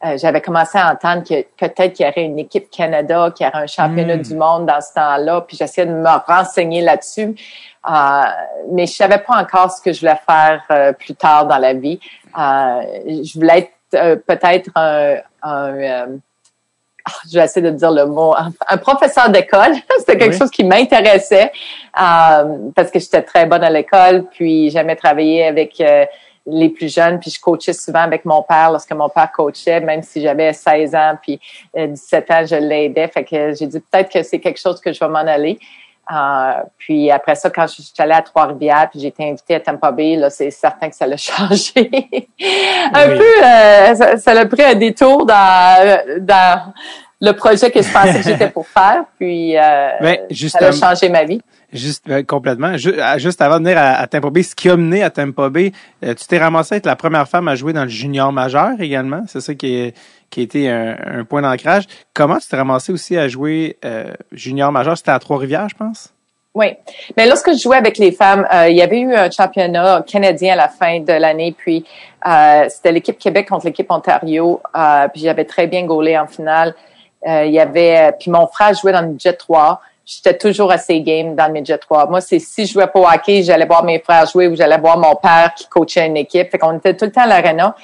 [0.05, 3.49] euh, j'avais commencé à entendre que peut-être qu'il y aurait une équipe Canada, qu'il y
[3.49, 4.21] aurait un championnat hmm.
[4.21, 7.35] du monde dans ce temps-là, puis j'essayais de me renseigner là-dessus.
[7.89, 8.21] Euh,
[8.71, 11.99] mais je savais pas encore ce que je voulais faire plus tard dans la vie.
[12.35, 16.07] je voulais être peut-être un, un
[17.09, 19.75] ah, je vais essayer de dire le mot, un, professeur d'école.
[19.99, 21.51] C'était quelque chose qui m'intéressait
[21.93, 25.81] parce que j'étais très bonne à l'école, puis j'aimais travailler avec
[26.47, 30.01] les plus jeunes, puis je coachais souvent avec mon père lorsque mon père coachait, même
[30.01, 31.39] si j'avais 16 ans, puis
[31.75, 33.07] 17 euh, ans, je l'aidais.
[33.09, 35.59] Fait que j'ai dit peut-être que c'est quelque chose que je vais m'en aller.
[36.09, 39.59] Euh, puis après ça, quand je suis allée à Trois-Rivières, puis j'ai été invitée à
[39.59, 41.89] Tampa Bay, là, c'est certain que ça l'a changé.
[42.93, 46.73] un peu, euh, ça l'a pris un détour dans, dans
[47.19, 49.03] le projet que je pensais que j'étais pour faire.
[49.17, 51.41] Puis euh, ben, ça a changé ma vie.
[51.73, 52.77] Juste euh, complètement.
[52.77, 56.13] Juste, avant de venir à, à, Bay, ce qui a mené à Tampa Bay, euh,
[56.13, 59.23] tu t'es ramassé à être la première femme à jouer dans le junior majeur également.
[59.27, 59.97] C'est ça qui, est,
[60.29, 61.83] qui a été un, point d'ancrage.
[62.13, 64.97] Comment tu t'es ramassé aussi à jouer euh, junior majeur?
[64.97, 66.13] C'était à Trois-Rivières, je pense?
[66.55, 66.67] Oui.
[67.17, 70.55] Mais lorsque je jouais avec les femmes, il y avait eu un championnat canadien à
[70.55, 71.85] la fin de l'année, puis
[72.67, 74.59] c'était l'équipe Québec contre l'équipe Ontario,
[75.13, 76.73] puis j'avais très bien gaulé en finale.
[77.25, 81.35] Il y avait, puis mon frère jouait dans le Jet 3 j'étais toujours assez game
[81.35, 82.09] dans le midget 3.
[82.09, 84.77] Moi, c'est si je jouais pas au hockey, j'allais voir mes frères jouer ou j'allais
[84.77, 86.49] voir mon père qui coachait une équipe.
[86.49, 87.75] Fait qu'on était tout le temps à l'arena.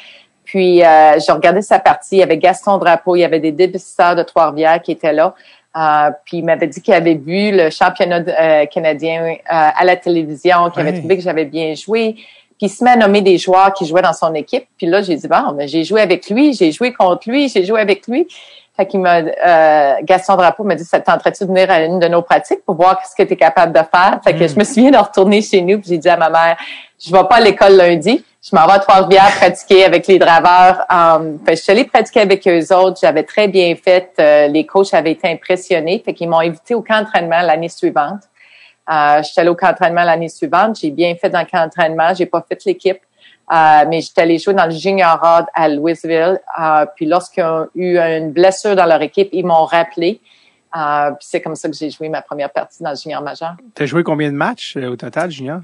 [0.46, 2.16] Puis, euh, je regardais sa partie.
[2.16, 5.36] Il y avait Gaston Drapeau, il y avait des débutants de Trois-Rivières qui étaient là.
[5.76, 9.98] Euh, puis, il m'avait dit qu'il avait vu le championnat euh, canadien euh, à la
[9.98, 12.14] télévision, qu'il avait trouvé que j'avais bien joué.
[12.58, 14.66] Puis, il se met à nommer des joueurs qui jouaient dans son équipe.
[14.78, 17.82] Puis là, j'ai dit, bon, j'ai joué avec lui, j'ai joué contre lui, j'ai joué
[17.82, 18.28] avec lui.
[18.76, 22.08] Fait qu'il m'a, euh, Gaston Drapeau m'a dit, ça tenterait-tu de venir à une de
[22.08, 24.20] nos pratiques pour voir ce que tu es capable de faire?
[24.24, 26.58] Fait que je me souviens de retourner chez nous puis j'ai dit à ma mère,
[27.00, 28.24] je vais pas à l'école lundi.
[28.42, 30.86] Je m'en vais à Trois-Rivières pratiquer avec les draveurs.
[30.92, 33.00] Um, fait que je suis allée pratiquer avec eux autres.
[33.02, 34.12] J'avais très bien fait.
[34.20, 36.02] Euh, les coachs avaient été impressionnés.
[36.04, 38.24] Fait qu'ils m'ont invité au camp d'entraînement l'année suivante.
[38.92, 40.78] Euh, je suis allée au camp d'entraînement l'année suivante.
[40.82, 42.14] J'ai bien fait dans le camp d'entraînement.
[42.14, 43.00] J'ai pas fait l'équipe.
[43.52, 46.40] Euh, mais j'étais allée jouer dans le junior rod à Louisville.
[46.60, 50.22] Euh, puis lorsqu'ils ont eu une blessure dans leur équipe, ils m'ont rappelé.
[50.76, 53.56] Euh, puis c'est comme ça que j'ai joué ma première partie dans le junior majeur.
[53.76, 55.60] Tu as joué combien de matchs au total, junior?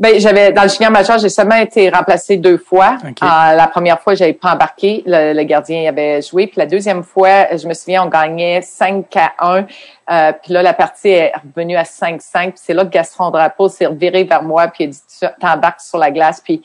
[0.00, 2.96] Ben, j'avais dans le junior majeur, j'ai seulement été remplacé deux fois.
[3.20, 6.48] la première fois, j'avais pas embarqué, le, gardien avait joué.
[6.48, 10.32] Puis la deuxième fois, je me souviens, on gagnait 5 à 1.
[10.42, 12.18] puis là, la partie est revenue à 5-5.
[12.18, 15.80] Puis c'est là que Gaston Drapeau s'est reviré vers moi, puis il a dit, t'embarques
[15.80, 16.40] sur la glace.
[16.40, 16.60] Puis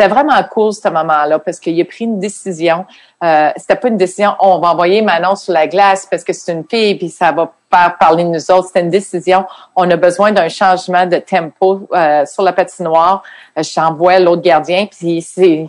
[0.00, 2.86] c'était vraiment cool ce moment-là parce qu'il a pris une décision.
[3.22, 6.52] Euh, c'était pas une décision, on va envoyer Manon sur la glace parce que c'est
[6.52, 8.68] une fille puis ça va faire parler de nous autres.
[8.68, 9.44] C'était une décision.
[9.76, 13.22] On a besoin d'un changement de tempo euh, sur la patinoire.
[13.58, 15.66] Euh, J'envoie l'autre gardien puis c'était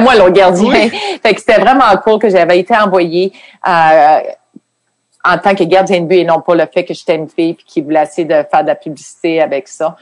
[0.00, 0.90] moi l'autre gardien.
[1.22, 3.32] fait que c'était vraiment cool que j'avais été envoyée
[3.66, 4.20] euh,
[5.24, 7.54] en tant que gardien de but et non pas le fait que j'étais une fille
[7.54, 9.96] puis qui voulait essayer de faire de la publicité avec ça.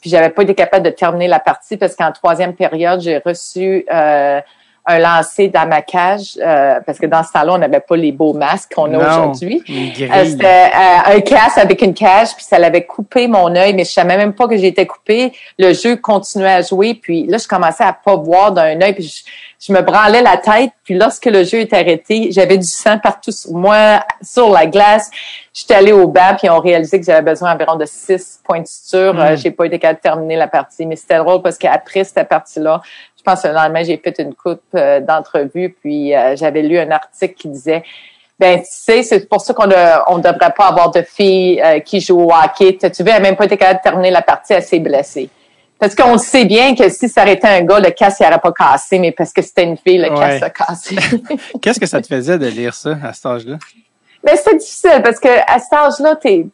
[0.00, 3.84] Puis j'avais pas été capable de terminer la partie parce qu'en troisième période, j'ai reçu
[3.92, 4.40] euh,
[4.90, 8.12] un lancer dans ma cage euh, parce que dans ce temps-là, on n'avait pas les
[8.12, 9.62] beaux masques qu'on a aujourd'hui.
[9.68, 10.70] Euh, c'était
[11.06, 14.32] un casque avec une cage, puis ça l'avait coupé mon œil, mais je savais même
[14.32, 15.32] pas que j'étais coupé.
[15.58, 19.04] Le jeu continuait à jouer, puis là, je commençais à pas voir d'un œil, puis
[19.04, 19.22] je,
[19.60, 23.30] je me branlais la tête, puis lorsque le jeu est arrêté, j'avais du sang partout
[23.30, 25.10] sur moi, sur la glace.
[25.52, 28.66] J'étais allée au banc, puis on réalisé que j'avais besoin environ de six points de
[28.66, 29.14] suture.
[29.20, 32.26] Euh, j'ai pas été capable de terminer la partie, mais c'était drôle parce qu'après cette
[32.26, 32.80] partie-là,
[33.20, 36.78] je pense que le lendemain, j'ai fait une coupe euh, d'entrevue, puis euh, j'avais lu
[36.78, 37.82] un article qui disait
[38.38, 39.74] ben tu sais, c'est pour ça qu'on ne
[40.06, 42.78] on devrait pas avoir de filles qui jouent au hockey.
[42.78, 45.28] Tu veux, elle même pas été capable de terminer la partie, elle s'est blessée.
[45.80, 48.52] Parce qu'on sait bien que si ça aurait été un gars, le casque n'aurait pas
[48.52, 50.96] cassé, mais parce que c'était une fille, le casque a cassé.
[51.62, 53.56] Qu'est-ce que ça te faisait de lire ça à cet âge-là?
[54.22, 56.46] Ben, c'est difficile parce que à cet âge-là, t'es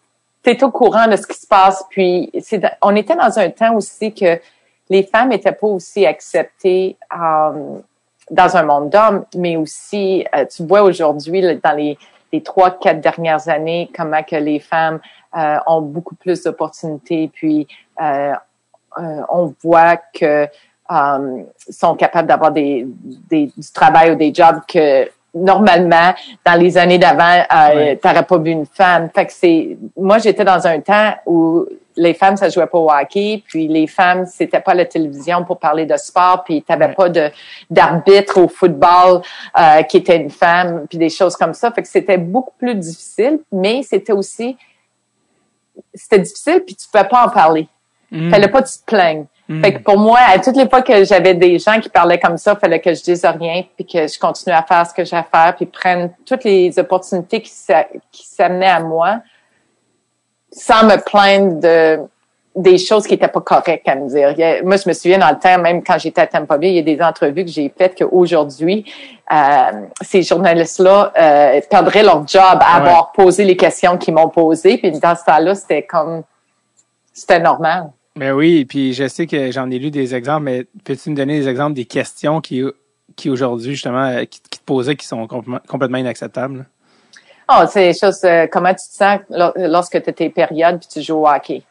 [0.44, 1.84] es au courant de ce qui se passe.
[1.90, 4.40] Puis c'est on était dans un temps aussi que
[4.88, 7.78] les femmes étaient pas aussi acceptées euh,
[8.30, 11.98] dans un monde d'hommes, mais aussi euh, tu vois aujourd'hui dans les
[12.44, 15.00] trois quatre dernières années comment que les femmes
[15.36, 17.30] euh, ont beaucoup plus d'opportunités.
[17.32, 17.66] Puis
[18.00, 18.32] euh,
[19.28, 20.46] on voit que
[21.68, 22.86] sont capables d'avoir des,
[23.28, 28.38] des, du travail ou des jobs que normalement dans les années d'avant euh, t'aurais pas
[28.38, 29.10] vu une femme.
[29.14, 32.90] Fait que c'est moi j'étais dans un temps où les femmes ça jouait pas au
[32.90, 37.08] hockey puis les femmes c'était pas la télévision pour parler de sport puis t'avais pas
[37.08, 37.30] de
[37.70, 39.22] d'arbitre au football
[39.58, 41.70] euh, qui était une femme puis des choses comme ça.
[41.70, 44.56] Fait que c'était beaucoup plus difficile mais c'était aussi
[45.94, 47.68] c'était difficile puis tu pouvais pas en parler.
[48.10, 48.30] Mm.
[48.30, 49.26] Fallait pas que tu te plaignes.
[49.48, 49.62] Hmm.
[49.62, 52.36] Fait que pour moi, à toutes les fois que j'avais des gens qui parlaient comme
[52.36, 55.04] ça, il fallait que je dise rien, puis que je continue à faire ce que
[55.04, 57.52] j'ai à faire, puis prenne toutes les opportunités qui
[58.26, 59.20] s'amenaient à moi,
[60.50, 62.00] sans me plaindre de
[62.56, 64.34] des choses qui étaient pas correctes à me dire.
[64.64, 66.78] moi, je me souviens dans le temps, même quand j'étais à Tampa Bay, il y
[66.78, 68.90] a des entrevues que j'ai faites qu'aujourd'hui,
[69.30, 69.36] euh,
[70.00, 74.78] ces journalistes-là euh, perdraient leur job à avoir posé les questions qu'ils m'ont posées.
[74.78, 76.22] Puis dans ce temps-là, c'était comme,
[77.12, 77.90] c'était normal.
[78.16, 81.38] Mais oui, puis je sais que j'en ai lu des exemples, mais peux-tu me donner
[81.38, 82.62] des exemples des questions qui,
[83.14, 86.66] qui aujourd'hui, justement, euh, qui, te posaient qui sont complètement inacceptables?
[87.48, 89.20] Oh, c'est des choses, euh, comment tu te sens
[89.56, 91.62] lorsque tu tes périodes puis tu joues au hockey?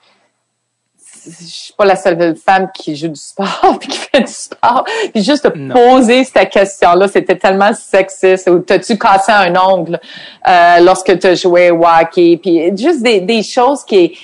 [1.26, 4.86] je suis pas la seule femme qui joue du sport puis qui fait du sport.
[5.14, 8.50] Puis juste de poser cette question-là, c'était tellement sexiste.
[8.50, 10.00] Ou t'as-tu cassé un ongle
[10.48, 12.38] euh, lorsque tu jouais au hockey?
[12.42, 14.18] Puis juste des, des choses qui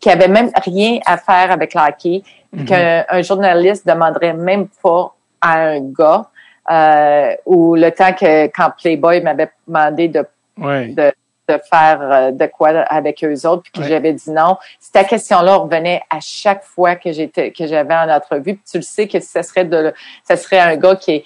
[0.00, 2.22] qui avaient même rien à faire avec le hockey,
[2.54, 2.64] mm-hmm.
[2.66, 6.26] qu'un journaliste demanderait même pas à un gars.
[6.68, 10.26] Euh, ou le temps que quand Playboy m'avait demandé de,
[10.58, 11.12] de
[11.48, 14.56] de faire euh, de quoi avec eux autres, puis que j'avais dit non.
[14.80, 18.54] Cette question-là revenait à chaque fois que j'étais que j'avais en entrevue.
[18.54, 19.92] Puis tu le sais que ce serait de
[20.24, 21.24] ça serait un gars qui est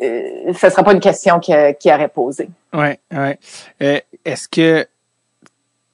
[0.00, 2.48] euh, ce serait pas une question qui, qui aurait posé.
[2.72, 3.38] Ouais, ouais.
[3.82, 4.86] Euh, est-ce que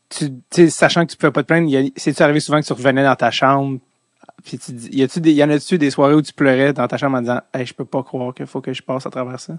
[0.09, 3.17] tu sachant que tu pouvais pas te plaindre, c'est-tu arrivé souvent que tu revenais dans
[3.17, 3.79] ta chambre
[4.45, 6.87] puis tu dis, y a-tu des, y en a-tu des soirées où tu pleurais dans
[6.87, 9.11] ta chambre en disant, hey, je peux pas croire qu'il faut que je passe à
[9.11, 9.55] travers ça?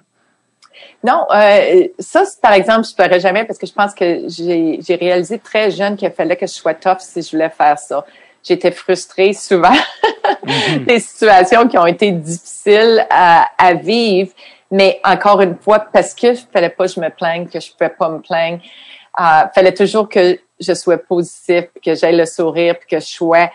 [1.04, 4.96] Non, euh, ça, par exemple, je ne ferais jamais parce que je pense que j'ai
[4.96, 8.06] réalisé très jeune qu'il fallait que je sois tough si je voulais faire ça.
[8.42, 9.76] J'étais frustrée souvent
[10.46, 10.86] mm-hmm.
[10.88, 14.32] des situations qui ont été difficiles à, à, vivre,
[14.72, 17.72] mais encore une fois, parce que je fallait pas que je me plaigne, que je
[17.74, 18.62] pouvais pas me plaindre,
[19.20, 23.52] euh, fallait toujours que je sois positif, que j'aille le sourire, que je sois,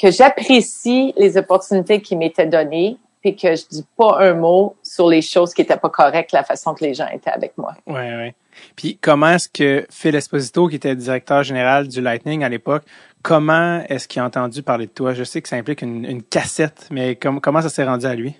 [0.00, 5.08] que j'apprécie les opportunités qui m'étaient données, puis que je dis pas un mot sur
[5.08, 7.74] les choses qui étaient pas correctes, la façon que les gens étaient avec moi.
[7.86, 8.32] Oui, oui.
[8.76, 12.84] Puis comment est-ce que Phil Esposito, qui était directeur général du Lightning à l'époque,
[13.22, 15.14] comment est-ce qu'il a entendu parler de toi?
[15.14, 18.36] Je sais que ça implique une, cassette, mais comment ça s'est rendu à lui?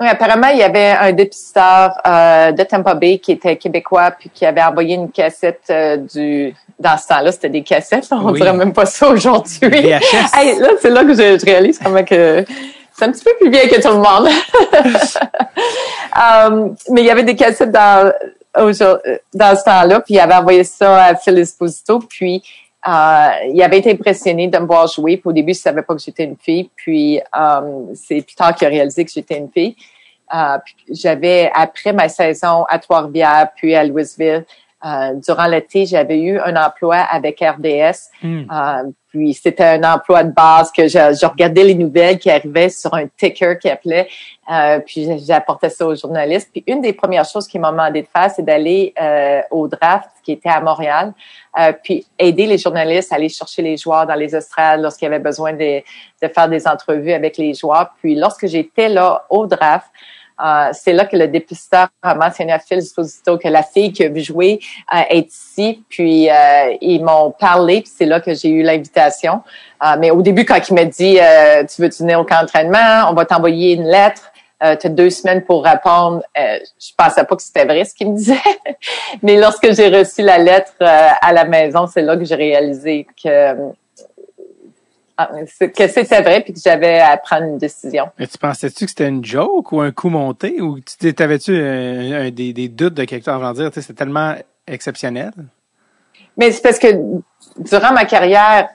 [0.00, 4.30] Oui, apparemment, il y avait un dépisteur euh, de Tampa Bay qui était québécois, puis
[4.30, 6.54] qui avait envoyé une cassette euh, du...
[6.78, 8.08] Dans ce temps-là, c'était des cassettes.
[8.10, 9.68] On dirait même pas ça aujourd'hui.
[10.34, 12.42] Hey, là, c'est là que je, je réalise comment que
[12.94, 14.28] c'est un petit peu plus bien que tout le monde.
[16.16, 18.10] um, mais il y avait des cassettes dans,
[18.54, 18.72] dans
[19.56, 23.90] ce temps-là, puis il avait envoyé ça à Phil Esposito, puis euh, il avait été
[23.92, 25.16] impressionné de me voir jouer.
[25.16, 28.54] Puis au début, il savait pas que j'étais une fille, puis um, c'est plus tard
[28.54, 29.76] qu'il a réalisé que j'étais une fille.
[30.32, 30.58] Euh,
[30.90, 34.44] j'avais, après ma saison à Trois-Rivières, puis à Louisville,
[34.84, 38.08] euh, durant l'été, j'avais eu un emploi avec RDS.
[38.22, 38.44] Hmm.
[38.50, 42.68] Euh, puis c'était un emploi de base que je, je, regardais les nouvelles qui arrivaient
[42.68, 44.08] sur un ticker qui appelait.
[44.50, 46.48] Euh, puis j'apportais ça aux journalistes.
[46.52, 50.08] Puis une des premières choses qu'ils m'ont demandé de faire, c'est d'aller euh, au draft
[50.22, 51.12] qui était à Montréal,
[51.82, 55.18] puis aider les journalistes à aller chercher les joueurs dans les estrades lorsqu'il y avait
[55.18, 55.82] besoin de,
[56.22, 57.90] de faire des entrevues avec les joueurs.
[58.00, 59.86] Puis lorsque j'étais là au draft,
[60.44, 64.08] euh, c'est là que le dépisteur a mentionné à Phil que la fille qui a
[64.08, 64.60] vu jouer
[64.94, 65.84] euh, est ici.
[65.88, 69.42] Puis euh, ils m'ont parlé, puis c'est là que j'ai eu l'invitation.
[69.98, 71.18] mais au début, quand il m'a dit
[71.68, 74.32] Tu veux venir au camp d'entraînement, on va t'envoyer une lettre.
[74.62, 76.22] Euh, tu as deux semaines pour répondre.
[76.36, 78.36] je pensais pas que c'était vrai ce qu'il me disait.
[79.22, 83.54] mais lorsque j'ai reçu la lettre à la maison, c'est là que j'ai réalisé que
[85.26, 88.08] que c'était vrai puis que j'avais à prendre une décision.
[88.18, 90.60] Mais tu pensais-tu que c'était une joke ou un coup monté?
[90.60, 90.78] Ou
[91.16, 94.34] t'avais-tu un, des, des, doutes de quelque chose avant de dire c'est tellement
[94.66, 95.32] exceptionnel?
[96.36, 96.88] Mais c'est parce que
[97.58, 98.68] durant ma carrière,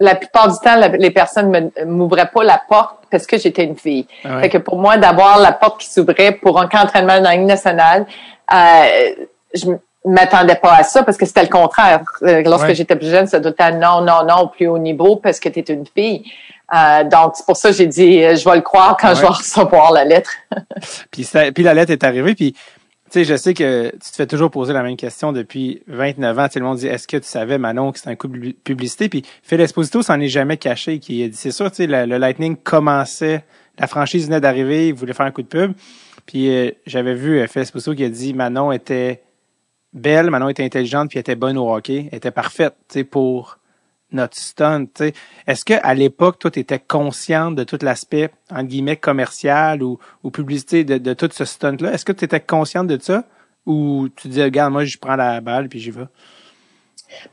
[0.00, 3.76] la plupart du temps, les personnes ne m'ouvraient pas la porte parce que j'étais une
[3.76, 4.06] fille.
[4.24, 7.30] Ah fait que pour moi, d'avoir la porte qui s'ouvrait pour un camp d'entraînement dans
[7.30, 8.06] la nationale,
[8.52, 9.66] euh, je,
[10.04, 12.02] m'attendais pas à ça parce que c'était le contraire.
[12.22, 15.48] Euh, lorsque j'étais plus jeune, ça doit non, non, non, plus haut niveau parce que
[15.48, 16.24] tu es une fille.
[16.74, 19.22] Euh, donc, c'est pour ça que j'ai dit, euh, je vais le croire quand je
[19.22, 20.30] vais recevoir la lettre.
[21.10, 22.58] puis, puis la lettre est arrivée, puis tu
[23.10, 26.48] sais, je sais que tu te fais toujours poser la même question depuis 29 ans.
[26.48, 29.08] Tout le monde dit, est-ce que tu savais, Manon, que c'est un coup de publicité?
[29.08, 30.98] Puis Phil Esposito s'en est jamais caché.
[30.98, 33.44] Qui a dit, c'est sûr, tu sais, le, Lightning commençait,
[33.78, 35.72] la franchise venait d'arriver, il voulait faire un coup de pub.
[36.26, 39.22] Puis j'avais vu Phil Esposito qui a dit, Manon était
[39.92, 43.58] belle, Manon était intelligente puis était bonne au hockey, était parfaite, tu sais, pour
[44.10, 45.14] notre stunt, tu sais.
[45.46, 49.98] Est-ce que à l'époque, toi, tu étais consciente de tout l'aspect, entre guillemets, commercial ou,
[50.22, 51.92] ou publicité de, de tout ce stunt-là?
[51.92, 53.24] Est-ce que tu étais consciente de ça?
[53.66, 56.06] Ou tu dis, regarde, moi, je prends la balle puis j'y vais?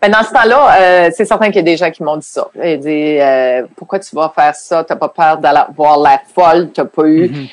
[0.01, 2.25] Ben dans ce temps-là, euh, c'est certain qu'il y a des gens qui m'ont dit
[2.25, 2.47] ça.
[2.63, 4.83] Ils disent euh, pourquoi tu vas faire ça?
[4.83, 6.71] T'as pas peur d'avoir l'air folle?
[6.73, 7.49] T'as pas eu, mm-hmm.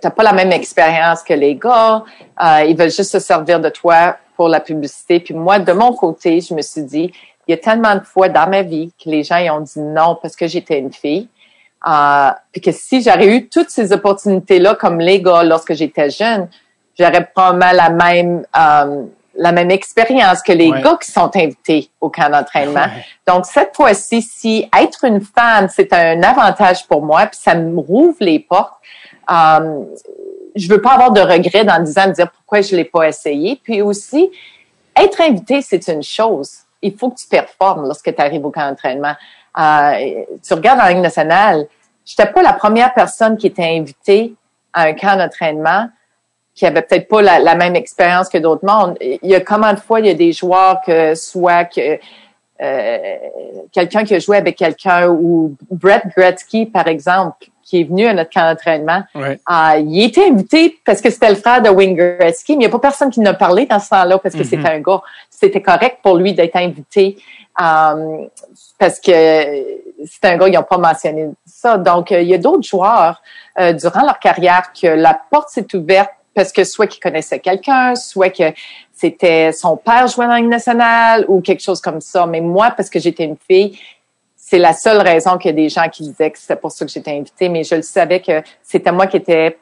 [0.00, 2.02] T'as pas la même expérience que les gars.
[2.42, 5.20] Euh, ils veulent juste se servir de toi pour la publicité.
[5.20, 7.12] Puis moi, de mon côté, je me suis dit,
[7.46, 9.80] il y a tellement de fois dans ma vie que les gens ils ont dit
[9.80, 11.28] non parce que j'étais une fille.
[11.86, 16.48] Euh, puis que si j'aurais eu toutes ces opportunités-là comme les gars lorsque j'étais jeune,
[16.98, 19.04] j'aurais probablement la même euh,
[19.36, 22.86] la même expérience que les gars qui sont invités au camp d'entraînement.
[23.26, 27.78] Donc cette fois-ci, si être une femme, c'est un avantage pour moi, puis ça me
[27.78, 28.74] rouvre les portes.
[29.30, 29.84] Euh,
[30.54, 33.60] je veux pas avoir de regrets dans disant de dire pourquoi je l'ai pas essayé.
[33.62, 34.30] Puis aussi,
[34.96, 36.58] être invité, c'est une chose.
[36.82, 39.14] Il faut que tu performes lorsque tu arrives au camp d'entraînement.
[39.58, 41.66] Euh, tu regardes en Ligue nationale,
[42.04, 44.34] j'étais pas la première personne qui était invitée
[44.72, 45.88] à un camp d'entraînement
[46.54, 48.96] qui avait peut-être pas la, même expérience que d'autres mondes.
[49.00, 51.98] Il y a combien de fois il y a des joueurs que soit que
[52.62, 53.16] euh,
[53.72, 58.14] quelqu'un qui a joué avec quelqu'un ou Brett Gretzky par exemple qui est venu à
[58.14, 59.02] notre camp d'entraînement.
[59.14, 59.40] Ouais.
[59.50, 62.66] Euh, il était invité parce que c'était le frère de Wayne Gretzky, mais il n'y
[62.66, 65.00] a pas personne qui n'a parlé dans ce temps-là parce que c'était un gars.
[65.30, 67.16] C'était correct pour lui d'être invité
[67.60, 68.26] euh,
[68.78, 71.78] parce que c'est un gars, ils n'ont pas mentionné ça.
[71.78, 73.22] Donc, il y a d'autres joueurs
[73.56, 78.30] durant leur carrière que la porte s'est ouverte parce que soit qu'il connaissait quelqu'un, soit
[78.30, 78.52] que
[78.92, 82.26] c'était son père jouait dans la nationale ou quelque chose comme ça.
[82.26, 83.78] Mais moi, parce que j'étais une fille,
[84.46, 86.90] c'est la seule raison qu'il a des gens qui disaient que c'était pour ça que
[86.90, 87.48] j'étais invitée.
[87.48, 89.58] Mais je le savais que c'était moi qui était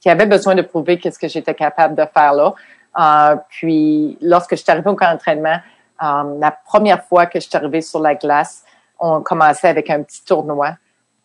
[0.00, 2.54] qui avait besoin de prouver qu'est-ce que j'étais capable de faire là.
[2.98, 5.58] Euh, puis, lorsque je suis arrivée au camp d'entraînement,
[6.02, 8.64] euh, la première fois que je suis arrivée sur la glace,
[8.98, 10.76] on commençait avec un petit tournoi.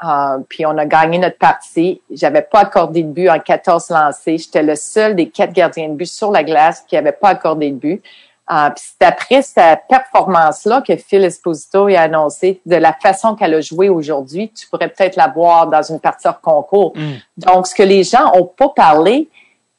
[0.03, 2.01] Euh, puis on a gagné notre partie.
[2.11, 4.37] J'avais pas accordé de but en 14 lancés.
[4.37, 7.71] J'étais le seul des quatre gardiens de but sur la glace qui avait pas accordé
[7.71, 8.03] de but.
[8.49, 13.53] Euh, puis c'est après cette performance-là que Phil Esposito a annoncé de la façon qu'elle
[13.53, 16.93] a joué aujourd'hui, tu pourrais peut-être la voir dans une partie hors concours.
[16.95, 17.15] Mm.
[17.37, 19.27] Donc, ce que les gens ont pas parlé,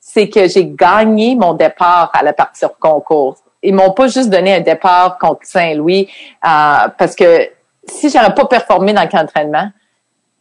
[0.00, 3.37] c'est que j'ai gagné mon départ à la partie hors concours.
[3.62, 6.09] Ils m'ont pas juste donné un départ contre Saint-Louis
[6.44, 7.50] euh, parce que
[7.87, 9.70] si j'aurais pas performé dans le camp d'entraînement,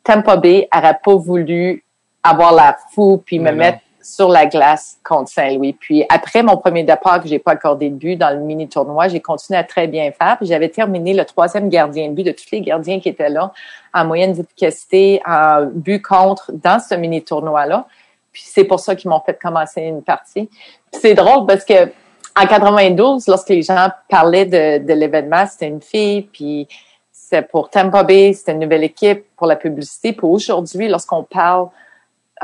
[0.03, 1.83] Tampa Bay n'aurait pas voulu
[2.23, 5.73] avoir la fou puis me mettre sur la glace contre Saint-Louis.
[5.73, 9.09] Puis après mon premier départ que j'ai pas accordé de but dans le mini tournoi,
[9.09, 10.37] j'ai continué à très bien faire.
[10.37, 13.51] Puis j'avais terminé le troisième gardien de but de tous les gardiens qui étaient là
[13.93, 17.85] en moyenne d'efficacité en but contre dans ce mini tournoi là.
[18.31, 20.49] Puis c'est pour ça qu'ils m'ont fait commencer une partie.
[20.93, 21.91] c'est drôle parce que
[22.39, 26.67] en 92, lorsque les gens parlaient de, l'événement, c'était une fille, puis
[27.11, 30.13] c'est pour Tampa Bay, c'était une nouvelle équipe pour la publicité.
[30.13, 31.69] Puis aujourd'hui, lorsqu'on parle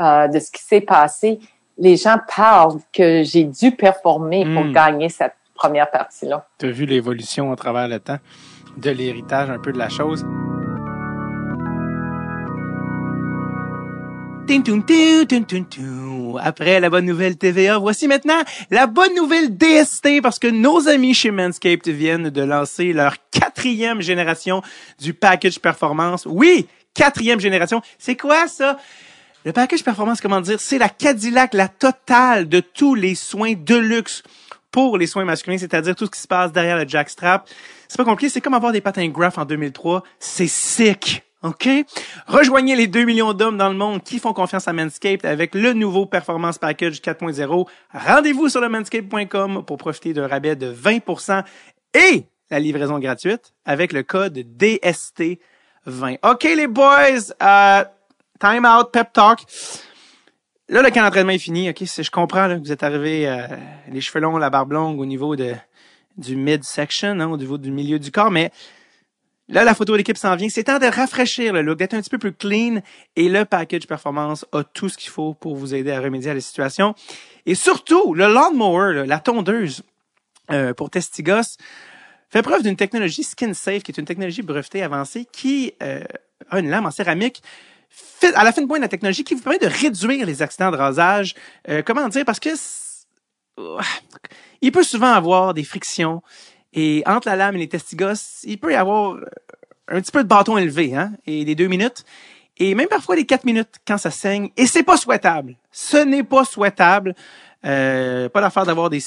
[0.00, 1.38] euh, de ce qui s'est passé,
[1.78, 4.72] les gens parlent que j'ai dû performer pour hmm.
[4.72, 6.46] gagner cette première partie-là.
[6.58, 8.18] Tu as vu l'évolution à travers le temps
[8.76, 10.24] de l'héritage un peu de la chose?
[16.42, 21.14] Après la bonne nouvelle TVA, voici maintenant la bonne nouvelle DST parce que nos amis
[21.14, 24.60] chez Manscaped viennent de lancer leur quatrième génération
[25.00, 26.26] du package performance.
[26.28, 27.80] Oui, quatrième génération.
[27.98, 28.76] C'est quoi ça?
[29.44, 33.76] Le package performance, comment dire, c'est la Cadillac, la totale de tous les soins de
[33.76, 34.22] luxe
[34.70, 37.46] pour les soins masculins, c'est-à-dire tout ce qui se passe derrière le jackstrap.
[37.86, 40.02] C'est pas compliqué, c'est comme avoir des patins Graph en 2003.
[40.18, 41.22] C'est sick.
[41.42, 41.68] OK?
[42.26, 45.74] Rejoignez les 2 millions d'hommes dans le monde qui font confiance à Manscaped avec le
[45.74, 47.68] nouveau Performance Package 4.0.
[47.92, 51.44] Rendez-vous sur le manscaped.com pour profiter d'un rabais de 20%
[51.92, 56.18] et la livraison gratuite avec le code DST20.
[56.22, 57.84] OK, les boys, euh,
[58.44, 59.40] time out, pep talk.
[60.68, 61.70] Là, le camp d'entraînement est fini.
[61.70, 63.46] OK, je comprends que vous êtes arrivé euh,
[63.90, 65.54] les cheveux longs, la barbe longue au niveau de
[66.16, 68.50] du mid-section, hein, au niveau du milieu du corps, mais
[69.46, 70.48] Là, la photo de l'équipe s'en vient.
[70.48, 72.80] C'est temps de rafraîchir le look, d'être un petit peu plus clean.
[73.14, 76.34] Et le package performance a tout ce qu'il faut pour vous aider à remédier à
[76.34, 76.94] la situation.
[77.44, 79.82] Et surtout, le lawnmower, la tondeuse
[80.50, 81.58] euh, pour testigos,
[82.30, 86.00] fait preuve d'une technologie skin safe, qui est une technologie brevetée avancée qui euh,
[86.48, 87.42] a une lame en céramique
[88.34, 90.70] à la fin de pointe de la technologie qui vous permet de réduire les accidents
[90.70, 91.34] de rasage.
[91.68, 92.24] Euh, comment dire?
[92.24, 92.50] Parce que
[94.60, 96.22] il peut souvent avoir des frictions
[96.72, 99.16] et entre la lame et les testigos, il peut y avoir
[99.88, 102.04] un petit peu de bâton élevé, hein, et des deux minutes.
[102.56, 104.50] Et même parfois les quatre minutes quand ça saigne.
[104.56, 105.56] Et c'est pas souhaitable.
[105.70, 107.14] Ce n'est pas souhaitable.
[107.64, 109.02] Euh, pas l'affaire d'avoir des,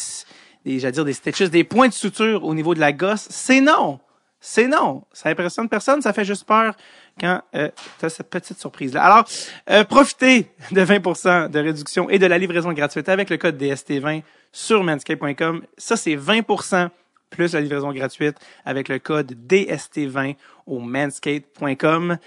[0.65, 3.28] des dire des stitches, des points de suture au niveau de la gosse.
[3.30, 4.00] C'est non.
[4.39, 5.04] C'est non.
[5.13, 6.02] Ça impressionne personne.
[6.02, 6.75] Ça fait juste peur
[7.20, 9.04] quand euh, tu as cette petite surprise-là.
[9.04, 9.26] Alors,
[9.70, 14.24] euh, profitez de 20% de réduction et de la livraison gratuite avec le code DST20
[14.52, 15.63] sur manscape.com.
[15.78, 16.90] Ça, c'est 20%
[17.30, 22.18] plus la livraison gratuite avec le code DST20 au manscape.com.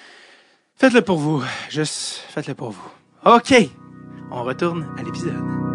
[0.76, 1.42] Faites-le pour vous.
[1.68, 2.90] Juste faites-le pour vous.
[3.24, 3.54] OK.
[4.30, 5.69] On retourne à l'épisode.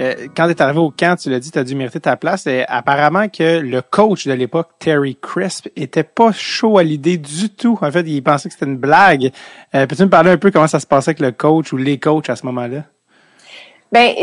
[0.00, 2.16] Euh, quand tu es arrivé au camp, tu l'as dit, tu as dû mériter ta
[2.16, 2.46] place.
[2.46, 7.50] Et apparemment que le coach de l'époque, Terry Crisp, était pas chaud à l'idée du
[7.50, 7.78] tout.
[7.80, 9.30] En fait, il pensait que c'était une blague.
[9.74, 11.98] Euh, Peux-tu me parler un peu comment ça se passait avec le coach ou les
[11.98, 12.84] coachs à ce moment-là?
[13.92, 14.14] Ben,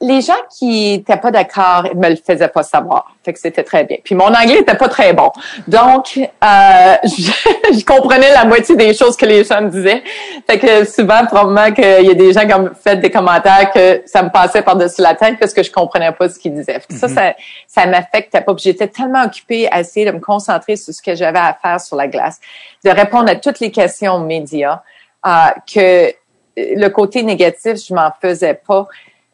[0.00, 3.12] les gens qui étaient pas d'accord me le faisaient pas savoir.
[3.24, 3.96] Fait que c'était très bien.
[4.04, 5.32] Puis mon anglais était pas très bon.
[5.66, 6.26] Donc, euh,
[7.04, 10.02] je, comprenais la moitié des choses que les gens me disaient.
[10.46, 14.02] Fait que souvent, probablement qu'il y a des gens qui ont fait des commentaires que
[14.06, 16.80] ça me passait par-dessus la tête parce que je comprenais pas ce qu'ils disaient.
[16.90, 17.34] Ça, ça,
[17.66, 18.54] ça m'affectait pas.
[18.56, 21.96] j'étais tellement occupée à essayer de me concentrer sur ce que j'avais à faire sur
[21.96, 22.38] la glace,
[22.84, 24.82] de répondre à toutes les questions médias,
[25.26, 25.30] euh,
[25.72, 26.12] que
[26.56, 28.86] le côté négatif, je m'en faisais pas.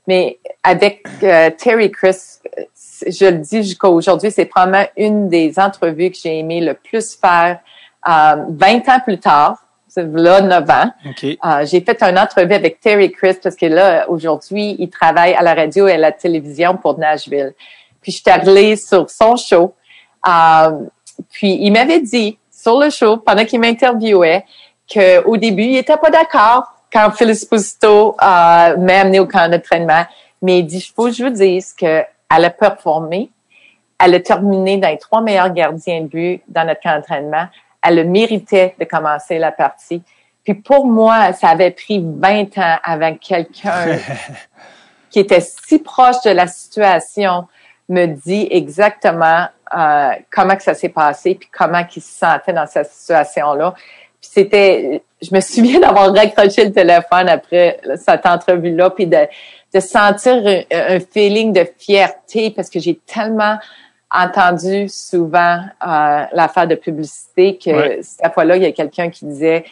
[0.07, 2.17] Mais avec euh, Terry Chris,
[3.07, 7.15] je le dis jusqu'à aujourd'hui, c'est probablement une des entrevues que j'ai aimé le plus
[7.15, 7.61] faire
[8.09, 9.59] euh, 20 ans plus tard.
[9.95, 10.91] Là 9 ans.
[11.23, 15.43] Euh, j'ai fait une entrevue avec Terry Chris parce que là, aujourd'hui, il travaille à
[15.43, 17.53] la radio et à la télévision pour Nashville.
[18.01, 19.75] Puis je suis allée sur son show.
[20.27, 20.71] Euh,
[21.31, 24.47] puis il m'avait dit sur le show, pendant qu'il m'interviewait,
[24.91, 30.05] qu'au début, il était pas d'accord quand Phyllis Pousto euh, m'a amené au camp d'entraînement,
[30.43, 33.31] mais il dit, il faut que je vous dise qu'elle a performé.
[33.99, 37.47] Elle a terminé dans les trois meilleurs gardiens de but dans notre camp d'entraînement.
[37.83, 40.03] Elle a mérité de commencer la partie.
[40.45, 43.99] Puis pour moi, ça avait pris 20 ans avant quelqu'un
[45.11, 47.47] qui était si proche de la situation
[47.89, 52.67] me dit exactement euh, comment que ça s'est passé puis comment il se sentait dans
[52.67, 53.75] cette situation-là.
[54.21, 59.29] Puis c'était, je me souviens d'avoir raccroché le téléphone après cette entrevue-là, puis de,
[59.73, 60.43] de sentir
[60.73, 63.59] un, feeling de fierté parce que j'ai tellement
[64.11, 69.65] entendu souvent euh, l'affaire de publicité que cette fois-là, il y a quelqu'un qui disait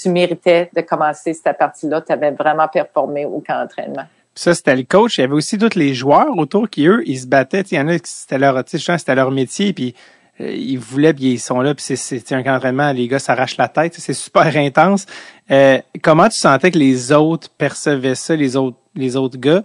[0.00, 4.04] tu méritais de commencer cette partie-là, tu avais vraiment performé au camp d'entraînement.
[4.36, 5.18] Ça, c'était le coach.
[5.18, 7.62] Il y avait aussi tous les joueurs autour qui, eux, ils se battaient.
[7.72, 9.72] Il y en a qui c'était leur, c'était leur métier.
[9.72, 9.96] Puis
[10.40, 13.94] ils voulaient, puis ils sont là, puis c'est un entraînement, les gars s'arrachent la tête,
[13.98, 15.06] c'est super intense.
[15.50, 19.62] Euh, comment tu sentais que les autres percevaient ça, les autres, les autres gars?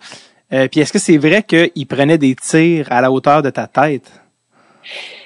[0.51, 3.67] Euh, puis est-ce que c'est vrai qu'ils prenaient des tirs à la hauteur de ta
[3.67, 4.11] tête?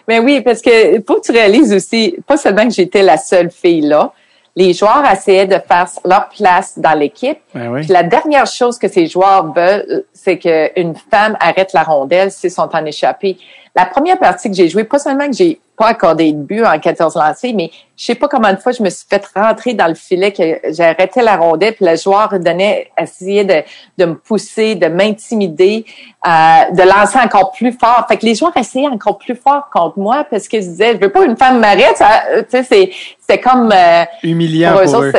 [0.07, 3.51] Ben oui, parce que faut que tu réalises aussi, pas seulement que j'étais la seule
[3.51, 4.13] fille là,
[4.57, 7.37] les joueurs essayaient de faire leur place dans l'équipe.
[7.53, 7.85] Ben oui.
[7.87, 12.69] la dernière chose que ces joueurs veulent, c'est qu'une femme arrête la rondelle s'ils sont
[12.73, 13.37] en échappée
[13.77, 16.79] la première partie que j'ai jouée, pas seulement que j'ai pas accordé de but en
[16.79, 19.87] 14 lancés, mais je sais pas combien de fois je me suis fait rentrer dans
[19.87, 23.63] le filet que j'ai arrêté la rondelle, puis le joueur donnait, essayait de,
[23.99, 25.85] de me pousser, de m'intimider,
[26.25, 26.29] euh,
[26.71, 28.05] de lancer encore plus fort.
[28.07, 31.11] Fait que les joueurs essayaient encore plus fort contre moi parce qu'ils disaient, je veux
[31.11, 32.01] pas une femme m'arrête.
[32.49, 35.11] Tu sais, c'est, comme euh, humiliant pour, eux.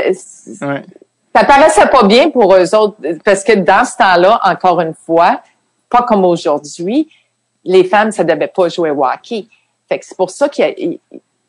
[1.34, 5.40] Ça paraissait pas bien pour eux autres parce que dans ce temps-là, encore une fois,
[5.88, 7.08] pas comme aujourd'hui,
[7.64, 9.46] les femmes, ça devait pas jouer au hockey.
[9.88, 10.98] Fait que c'est pour ça qu'il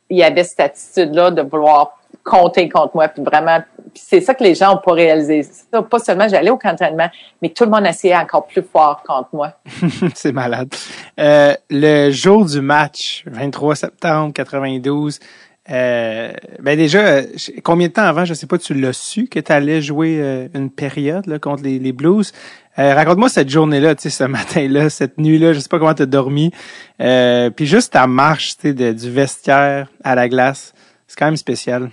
[0.10, 3.60] y, avait cette attitude-là de vouloir compter contre moi, puis vraiment,
[3.96, 5.42] c'est ça que les gens ont pas réalisé.
[5.90, 7.10] Pas seulement j'allais au camp d'entraînement,
[7.42, 9.54] mais tout le monde essayait encore plus fort contre moi.
[10.16, 10.70] c'est malade.
[11.20, 15.20] Euh, le jour du match, 23 septembre 92,
[15.72, 17.22] euh, ben déjà,
[17.64, 20.48] combien de temps avant, je sais pas, tu l'as su que tu allais jouer euh,
[20.56, 22.32] une période là, contre les Blues?
[22.80, 26.04] Euh, raconte-moi cette journée-là, tu sais, ce matin-là, cette nuit-là, je sais pas comment tu
[26.04, 26.52] as dormi.
[27.02, 30.74] Euh, puis juste ta marche, tu sais, du vestiaire à la glace,
[31.08, 31.90] c'est quand même spécial.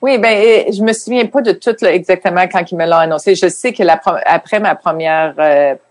[0.00, 3.36] Oui, ben euh, je me souviens pas de tout exactement quand il me l'a annoncé.
[3.36, 5.34] Je sais que la, après ma première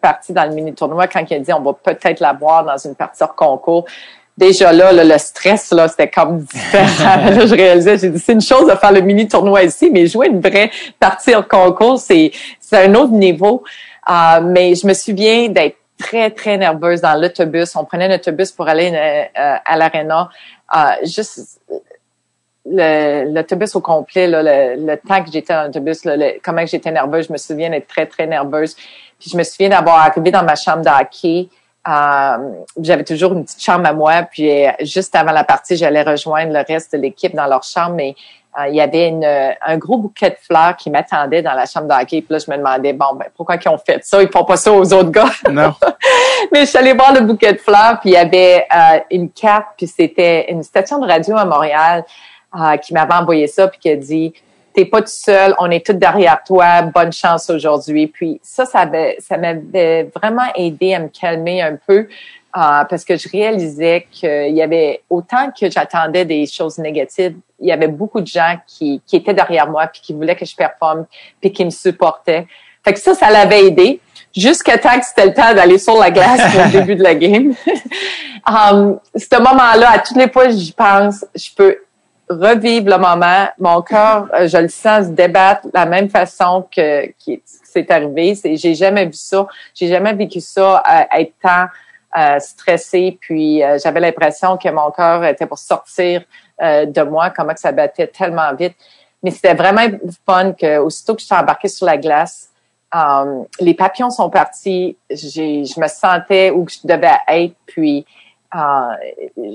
[0.02, 2.76] partie dans le mini tournoi, quand il a dit on va peut-être la boire dans
[2.76, 3.86] une partie hors concours,
[4.38, 7.26] déjà là, le stress là, c'était comme différent.
[7.30, 10.08] là, je réalisais, j'ai dit c'est une chose de faire le mini tournoi ici, mais
[10.08, 13.64] jouer une vraie partie hors concours, c'est c'est un autre niveau.
[14.10, 17.76] Euh, mais je me souviens d'être très, très nerveuse dans l'autobus.
[17.76, 20.30] On prenait l'autobus pour aller euh, à l'aréna.
[20.76, 21.62] Euh, juste
[22.66, 26.02] l'autobus au complet, le, temps que j'étais dans l'autobus,
[26.44, 28.76] comment j'étais nerveuse, je me souviens d'être très, très nerveuse.
[29.20, 31.50] Puis je me souviens d'avoir arrivé dans ma chambre d'hockey.
[31.88, 32.38] Euh,
[32.80, 36.64] j'avais toujours une petite chambre à moi, puis juste avant la partie, j'allais rejoindre le
[36.68, 38.12] reste de l'équipe dans leur chambre, euh,
[38.68, 42.22] il y avait une, un gros bouquet de fleurs qui m'attendait dans la chambre d'hockey.
[42.22, 44.22] Puis là, je me demandais, bon, ben, pourquoi ils ont fait ça?
[44.22, 45.32] Ils font pas ça aux autres gars.
[45.50, 45.74] Non.
[46.52, 49.30] Mais je suis allée voir le bouquet de fleurs, puis il y avait euh, une
[49.30, 52.04] carte, puis c'était une station de radio à Montréal
[52.60, 54.34] euh, qui m'avait envoyé ça, puis qui a dit
[54.74, 58.08] t'es pas tout seul, on est tous derrière toi, bonne chance aujourd'hui.
[58.08, 58.90] Puis ça, ça
[59.20, 62.08] ça m'avait vraiment aidé à me calmer un peu.
[62.58, 67.68] Euh, parce que je réalisais qu'il y avait autant que j'attendais des choses négatives, il
[67.68, 70.56] y avait beaucoup de gens qui, qui étaient derrière moi puis qui voulaient que je
[70.56, 71.06] performe
[71.40, 72.48] puis qui me supportaient.
[72.84, 74.00] Fait que ça, ça l'avait aidé
[74.36, 77.54] jusqu'à temps que c'était le temps d'aller sur la glace au début de la game.
[78.48, 81.78] um, ce moment-là, à toutes les fois que j'y pense, je peux
[82.30, 83.48] revivre le moment.
[83.60, 87.90] Mon corps, euh, je le sens se débattre de la même façon que, qui c'est
[87.92, 88.36] arrivé.
[88.36, 89.48] C'est, j'ai jamais vu ça.
[89.74, 91.66] J'ai jamais vécu ça, euh, être tant
[92.18, 93.18] euh, stressée.
[93.20, 96.24] Puis euh, j'avais l'impression que mon corps était pour sortir
[96.62, 98.76] de moi, comment que ça battait tellement vite.
[99.24, 99.82] Mais c'était vraiment
[100.28, 102.50] fun que aussitôt que je suis embarquée sur la glace,
[103.60, 104.96] les papillons sont partis.
[105.10, 107.56] Je me sentais où je devais être.
[107.66, 108.06] Puis
[108.54, 108.60] euh,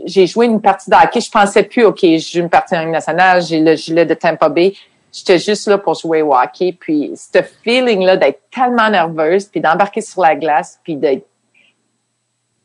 [0.06, 1.20] j'ai joué une partie de hockey.
[1.20, 4.48] Je pensais plus, OK, j'ai joue une partie en nationale, j'ai le gilet de Tampa
[4.48, 4.74] Bay.
[5.12, 6.76] J'étais juste là pour jouer au hockey.
[6.78, 11.26] Puis, ce feeling-là d'être tellement nerveuse, puis d'embarquer sur la glace, puis d'être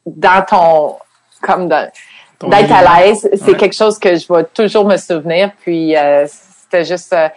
[0.06, 0.96] dans ton...
[1.42, 5.52] comme d'être à l'aise, c'est quelque chose que je vais toujours me souvenir.
[5.62, 7.14] Puis, euh, c'était juste...
[7.14, 7.30] Euh,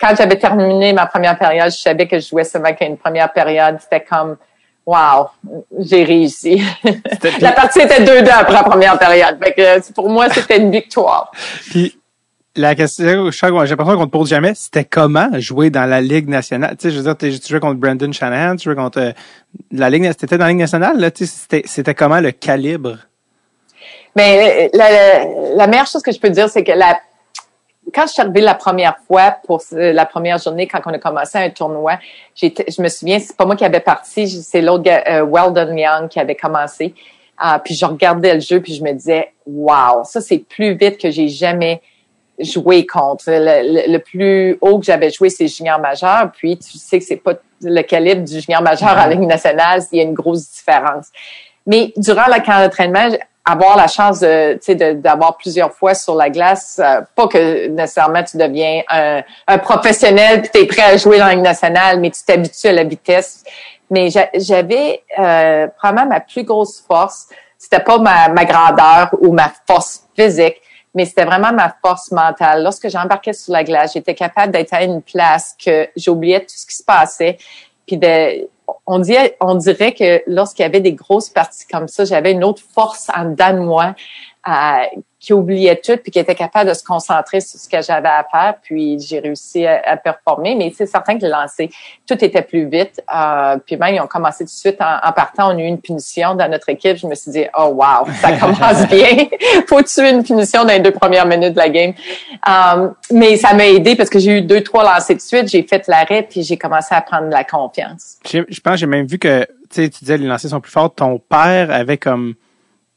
[0.00, 3.76] quand j'avais terminé ma première période, je savais que je jouais seulement qu'une première période.
[3.80, 4.36] C'était comme
[4.86, 5.28] wow,
[5.78, 6.62] j'ai réussi.
[7.40, 9.38] la partie était 2-2 après la première période.
[9.94, 11.30] pour moi, c'était une victoire.
[11.68, 11.98] Puis,
[12.56, 16.76] la question, j'ai l'impression qu'on te pose jamais, c'était comment jouer dans la Ligue nationale?
[16.76, 19.12] Tu sais, je veux dire, tu jouais contre Brandon Shanahan, tu jouais contre euh,
[19.70, 22.96] la Ligue, c'était dans la Ligue nationale, là, tu sais, c'était, comment le calibre?
[24.16, 26.98] Mais ben, la, la meilleure chose que je peux dire, c'est que la
[27.92, 31.38] quand je suis arrivée la première fois pour la première journée, quand on a commencé
[31.38, 31.98] un tournoi,
[32.40, 36.08] je me souviens, c'est pas moi qui avais parti, c'est l'autre gars, euh, Weldon Young,
[36.08, 36.94] qui avait commencé.
[37.38, 40.98] Ah, puis je regardais le jeu, puis je me disais, wow, ça c'est plus vite
[41.00, 41.80] que j'ai jamais
[42.40, 43.24] joué contre.
[43.28, 46.30] Le, plus haut que j'avais joué, c'est junior majeur.
[46.36, 49.82] Puis tu sais que c'est pas le calibre du junior majeur à la Ligue nationale,
[49.92, 51.08] il y a une grosse différence.
[51.66, 53.08] Mais durant le camp d'entraînement,
[53.44, 58.36] avoir la chance de, d'avoir plusieurs fois sur la glace, euh, pas que nécessairement tu
[58.36, 62.10] deviens un, un professionnel puis tu es prêt à jouer dans la Ligue nationale, mais
[62.10, 63.44] tu t'habitues à la vitesse.
[63.90, 67.28] Mais j'avais euh, probablement ma plus grosse force,
[67.58, 70.59] c'était pas ma, ma grandeur ou ma force physique,
[70.94, 72.62] mais c'était vraiment ma force mentale.
[72.62, 76.66] Lorsque j'embarquais sur la glace, j'étais capable d'être à une place que j'oubliais tout ce
[76.66, 77.38] qui se passait,
[77.86, 77.98] puis
[78.86, 82.44] on, dirait, on dirait que lorsqu'il y avait des grosses parties comme ça, j'avais une
[82.44, 83.94] autre force en dedans de moi
[84.48, 88.08] euh, qui oubliait tout puis qui était capable de se concentrer sur ce que j'avais
[88.08, 88.54] à faire.
[88.62, 91.70] Puis j'ai réussi à, performer, mais c'est certain que le lancer,
[92.06, 93.02] tout était plus vite.
[93.14, 95.54] Euh, puis même, ils ont commencé tout de suite en, partant.
[95.54, 96.96] On a eu une punition dans notre équipe.
[96.96, 99.26] Je me suis dit, oh wow, ça commence bien.
[99.68, 101.92] Faut tuer une punition dans les deux premières minutes de la game.
[102.48, 105.48] Euh, mais ça m'a aidé parce que j'ai eu deux, trois lancers de suite.
[105.48, 108.16] J'ai fait l'arrêt puis j'ai commencé à prendre de la confiance.
[108.24, 110.94] Je pense, j'ai même vu que, tu disais les lancers sont plus forts.
[110.94, 112.34] Ton père avait comme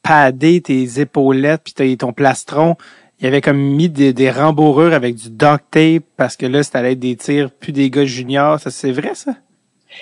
[0.04, 2.76] padé tes épaulettes puis ton plastron.
[3.20, 6.92] Il avait comme mis des, des rembourrures avec du duct tape parce que là, c'était
[6.92, 8.60] être des tirs plus des gars juniors.
[8.60, 9.32] Ça, c'est vrai, ça?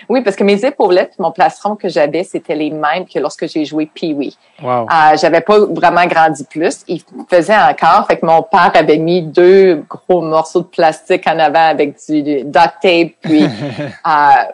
[0.10, 3.66] Oui, parce que mes épaulettes, mon plastron que j'avais, c'était les mêmes que lorsque j'ai
[3.66, 4.36] joué Pee-Wee.
[4.62, 4.84] Wow.
[4.84, 6.84] Euh, j'avais pas vraiment grandi plus.
[6.88, 8.08] Il faisait encore.
[8.08, 12.44] Fait que mon père avait mis deux gros morceaux de plastique en avant avec du,
[12.44, 13.12] duct tape.
[13.22, 13.44] Puis
[14.08, 14.52] euh,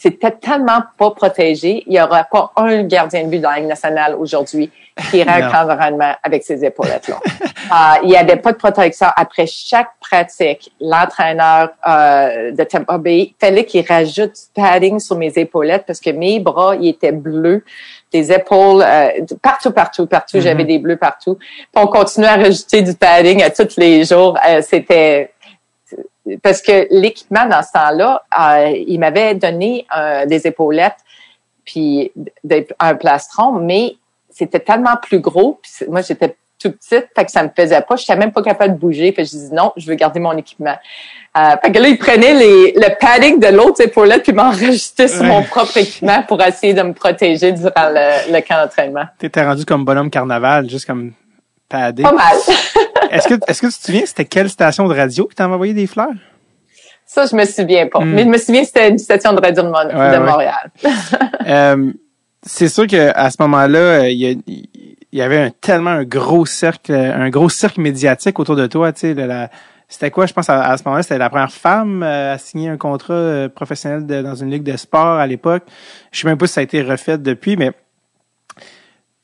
[0.00, 1.82] c'était tellement pas protégé.
[1.86, 4.70] Il y aura pas un gardien de but dans la Ligue nationale aujourd'hui
[5.10, 7.16] qui irait un rendement avec ses épaulettes-là.
[7.24, 9.06] euh, il n'y avait pas de protection.
[9.16, 15.32] Après chaque pratique, l'entraîneur euh, de Tampa Bay fallait qu'il rajoute du padding sur mes
[15.36, 17.64] épaulettes parce que mes bras, ils étaient bleus
[18.12, 19.10] des épaules, euh,
[19.42, 20.40] partout, partout, partout.
[20.40, 20.66] J'avais mm-hmm.
[20.66, 21.34] des bleus partout.
[21.36, 24.38] Puis on continuait à rajouter du padding à tous les jours.
[24.48, 25.32] Euh, c'était
[26.42, 29.86] parce que l'équipement dans ce temps-là, euh, il m'avait donné
[30.26, 30.96] des épaulettes
[31.64, 32.12] puis
[32.78, 33.96] un plastron, mais
[34.30, 35.60] c'était tellement plus gros.
[35.62, 37.96] Puis moi, j'étais tout petite, fait que ça me faisait pas.
[37.96, 39.12] Je n'étais même pas capable de bouger.
[39.12, 40.76] Fait que je dis non, je veux garder mon équipement.
[41.36, 45.22] Euh, fait que là, il prenait les, le padding de l'autre épaulette puis m'enregistrait sur
[45.24, 49.04] mon propre équipement pour essayer de me protéger durant le, le camp d'entraînement.
[49.18, 51.12] T'étais rendu comme bonhomme carnaval, juste comme
[51.68, 52.02] paddé.
[52.02, 52.36] Pas mal.
[53.10, 55.74] est-ce que, est-ce que tu te souviens, c'était quelle station de radio qui t'avait envoyé
[55.74, 56.08] des fleurs?
[57.06, 58.00] Ça, je me souviens pas.
[58.00, 58.12] Hmm.
[58.12, 59.68] Mais je me souviens c'était une station de radio de,
[60.18, 60.70] Montréal.
[61.46, 61.92] euh,
[62.42, 64.42] c'est sûr qu'à ce moment-là, euh, il
[65.12, 68.92] y, avait un, tellement un gros cercle, un gros cercle médiatique autour de toi.
[68.92, 69.14] Tu sais,
[69.88, 72.76] c'était quoi, je pense, à, ce moment-là, c'était la première femme euh, à signer un
[72.76, 75.64] contrat euh, professionnel dans une ligue de sport à l'époque.
[76.12, 77.72] Je sais même pas si ça a été refait depuis, mais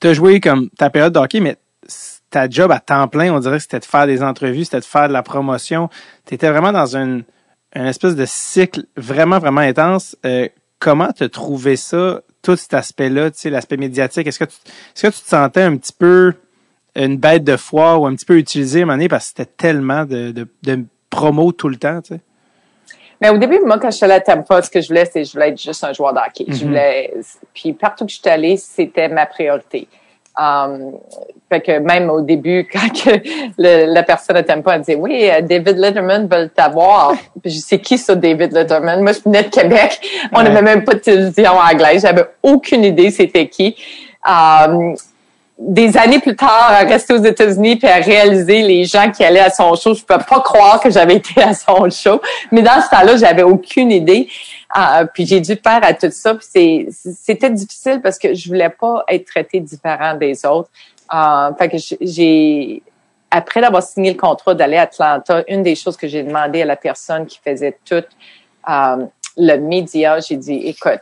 [0.01, 1.57] tu as joué comme ta période de hockey, mais
[2.35, 4.85] ta job à temps plein, on dirait que c'était de faire des entrevues, c'était de
[4.85, 5.89] faire de la promotion.
[6.26, 7.22] Tu étais vraiment dans une,
[7.76, 10.16] une espèce de cycle vraiment, vraiment intense.
[10.26, 10.49] Euh,
[10.80, 14.26] comment as trouvé ça, tout cet aspect-là, tu sais, l'aspect médiatique?
[14.26, 14.57] Est-ce que, tu,
[14.97, 16.35] est-ce que tu te sentais un petit peu
[16.97, 19.28] une bête de foire ou un petit peu utilisé à un moment donné parce que
[19.37, 22.20] c'était tellement de, de, de promo tout le temps, tu sais?
[23.20, 25.24] Mais au début, moi, quand je suis allée à Tampa, ce que je voulais, c'est
[25.24, 26.47] je voulais être juste un joueur d'hockey.
[26.49, 26.68] Je mhm.
[26.68, 27.14] voulais,
[27.55, 29.87] puis partout que je suis allée, c'était ma priorité.
[30.37, 30.99] Um,
[31.49, 33.20] fait que même au début, quand que
[33.57, 37.14] la personne à Tampa a dit oui, euh, David Letterman veut t'avoir.
[37.45, 39.03] je sais qui ça, David Letterman?
[39.03, 40.01] Moi, je venais de Québec.
[40.32, 42.03] On n'avait même pas de télévision anglaise.
[42.03, 43.76] J'avais aucune idée c'était qui.
[44.26, 44.97] Um,
[45.57, 49.39] des années plus tard, à rester aux États-Unis puis à réaliser les gens qui allaient
[49.39, 52.20] à son show, je peux pas croire que j'avais été à son show.
[52.51, 54.28] Mais dans ce temps-là, j'avais aucune idée.
[54.77, 56.35] Euh, puis j'ai dû faire à tout ça.
[56.35, 60.70] Puis c'était difficile parce que je voulais pas être traitée différent des autres.
[61.12, 62.83] Euh, fait que j'ai
[63.31, 66.64] après d'avoir signé le contrat d'aller à Atlanta, une des choses que j'ai demandé à
[66.64, 68.05] la personne qui faisait tout
[68.68, 69.07] euh,
[69.37, 71.01] le média, j'ai dit, écoute,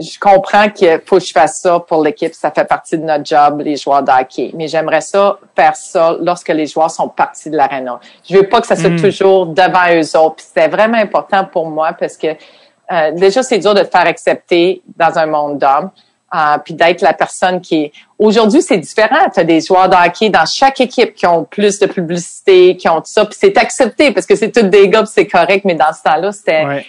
[0.00, 3.24] je comprends qu'il faut que je fasse ça pour l'équipe, ça fait partie de notre
[3.24, 4.50] job, les joueurs d'hockey.
[4.54, 8.00] Mais j'aimerais ça faire ça lorsque les joueurs sont partis de l'aréna.
[8.28, 9.00] Je veux pas que ça soit hmm.
[9.00, 10.42] toujours devant eux autres.
[10.42, 14.82] c'était vraiment important pour moi parce que euh, déjà c'est dur de te faire accepter
[14.96, 15.90] dans un monde d'hommes.
[16.32, 17.92] Euh, puis d'être la personne qui est.
[18.16, 19.28] Aujourd'hui, c'est différent.
[19.34, 22.88] Tu as des joueurs de hockey dans chaque équipe qui ont plus de publicité, qui
[22.88, 23.24] ont tout ça.
[23.24, 25.64] Puis c'est accepté parce que c'est tous des gars, c'est correct.
[25.64, 26.84] Mais dans ce temps-là, c'était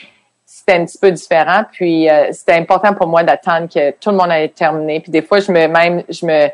[0.62, 1.64] c'était un petit peu différent.
[1.72, 5.00] Puis euh, c'était important pour moi d'attendre que tout le monde ait terminé.
[5.00, 6.48] Puis des fois, je me même, je me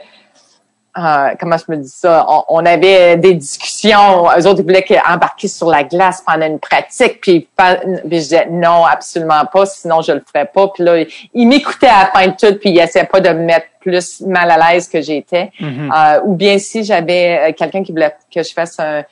[0.97, 2.26] euh, comment je me dis ça?
[2.49, 4.26] On, avait des discussions.
[4.36, 7.22] Eux autres, ils voulaient embarquer sur la glace pendant une pratique.
[7.22, 10.70] Puis, je disais non, absolument pas, sinon je le ferais pas.
[10.70, 11.03] Puis là,
[11.36, 14.22] ils m'écoutaient à la fin de tout, puis ils essayaient pas de me mettre plus
[14.22, 15.51] mal à l'aise que j'étais.
[15.60, 16.16] Mm-hmm.
[16.18, 19.03] euh, ou bien si j'avais quelqu'un qui voulait que je fasse un,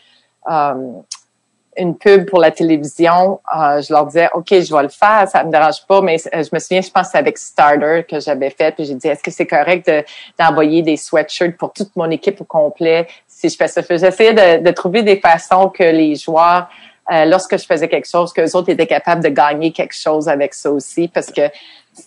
[1.78, 5.44] une pub pour la télévision, euh, je leur disais, OK, je vais le faire, ça
[5.44, 8.74] me dérange pas, mais euh, je me souviens, je pense avec Starter que j'avais fait,
[8.74, 9.92] puis j'ai dit, est-ce que c'est correct
[10.40, 13.08] d'envoyer des sweatshirts pour toute mon équipe au complet?
[13.28, 13.82] Si je fais ça?
[13.90, 16.70] J'essayais de, de trouver des façons que les joueurs,
[17.12, 20.28] euh, lorsque je faisais quelque chose, que les autres étaient capables de gagner quelque chose
[20.28, 21.42] avec ça aussi, parce que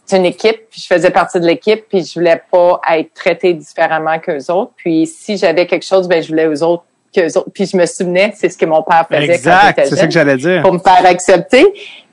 [0.04, 3.54] c'est une équipe, puis je faisais partie de l'équipe, puis je voulais pas être traité
[3.54, 4.72] différemment qu'eux autres.
[4.76, 8.48] Puis si j'avais quelque chose, ben je voulais aux autres puis je me souvenais, c'est
[8.48, 10.62] ce que mon père faisait exact, c'est ça que j'allais dire.
[10.62, 11.66] Pour me faire accepter.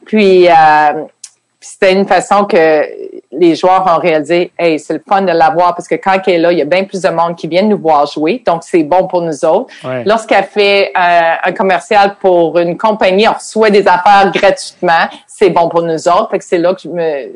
[0.06, 0.54] Puis, euh,
[1.60, 2.84] c'était une façon que
[3.32, 6.38] les joueurs ont réalisé, hey, c'est le fun de l'avoir parce que quand elle est
[6.38, 8.84] là, il y a bien plus de monde qui vient nous voir jouer, donc c'est
[8.84, 9.74] bon pour nous autres.
[10.06, 15.68] Lorsqu'elle fait euh, un commercial pour une compagnie, on reçoit des affaires gratuitement, c'est bon
[15.68, 16.30] pour nous autres.
[16.30, 17.32] Fait que c'est là que je me,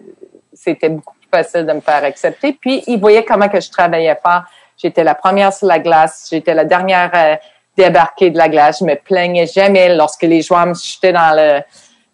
[0.54, 2.54] c'était beaucoup plus facile de me faire accepter.
[2.54, 4.44] Puis ils voyaient comment que je travaillais fort
[4.82, 6.28] J'étais la première sur la glace.
[6.32, 7.36] J'étais la dernière euh,
[7.78, 8.80] débarquée de la glace.
[8.80, 11.62] Je me plaignais jamais lorsque les joueurs me chutaient dans le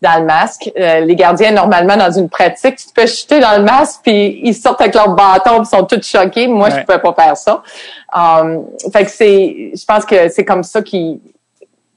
[0.02, 0.72] dans le masque.
[0.78, 4.54] Euh, les gardiens, normalement, dans une pratique, tu fais chuter dans le masque, puis ils
[4.54, 6.48] sortent avec leur bâton, puis sont tous choqués.
[6.48, 7.64] Moi, je je pouvais pas faire ça.
[8.14, 11.20] Um, fait que c'est, je pense que c'est comme ça qu'ils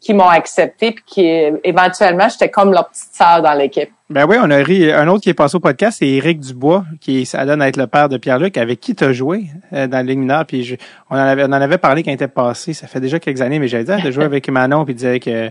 [0.01, 1.27] qui m'ont accepté, puis qui
[1.65, 3.91] éventuellement, j'étais comme leur petite sœur dans l'équipe.
[4.11, 4.91] Ben oui, on a ri.
[4.91, 7.77] Un autre qui est passé au podcast, c'est Éric Dubois, qui ça donne à être
[7.77, 10.79] le père de Pierre-Luc, avec qui tu as joué euh, dans le Ligue Puis
[11.11, 12.73] on, en avait, on en avait parlé quand il était passé.
[12.73, 15.21] Ça fait déjà quelques années, mais j'avais dit de jouer avec Manon, puis il disait
[15.21, 15.51] que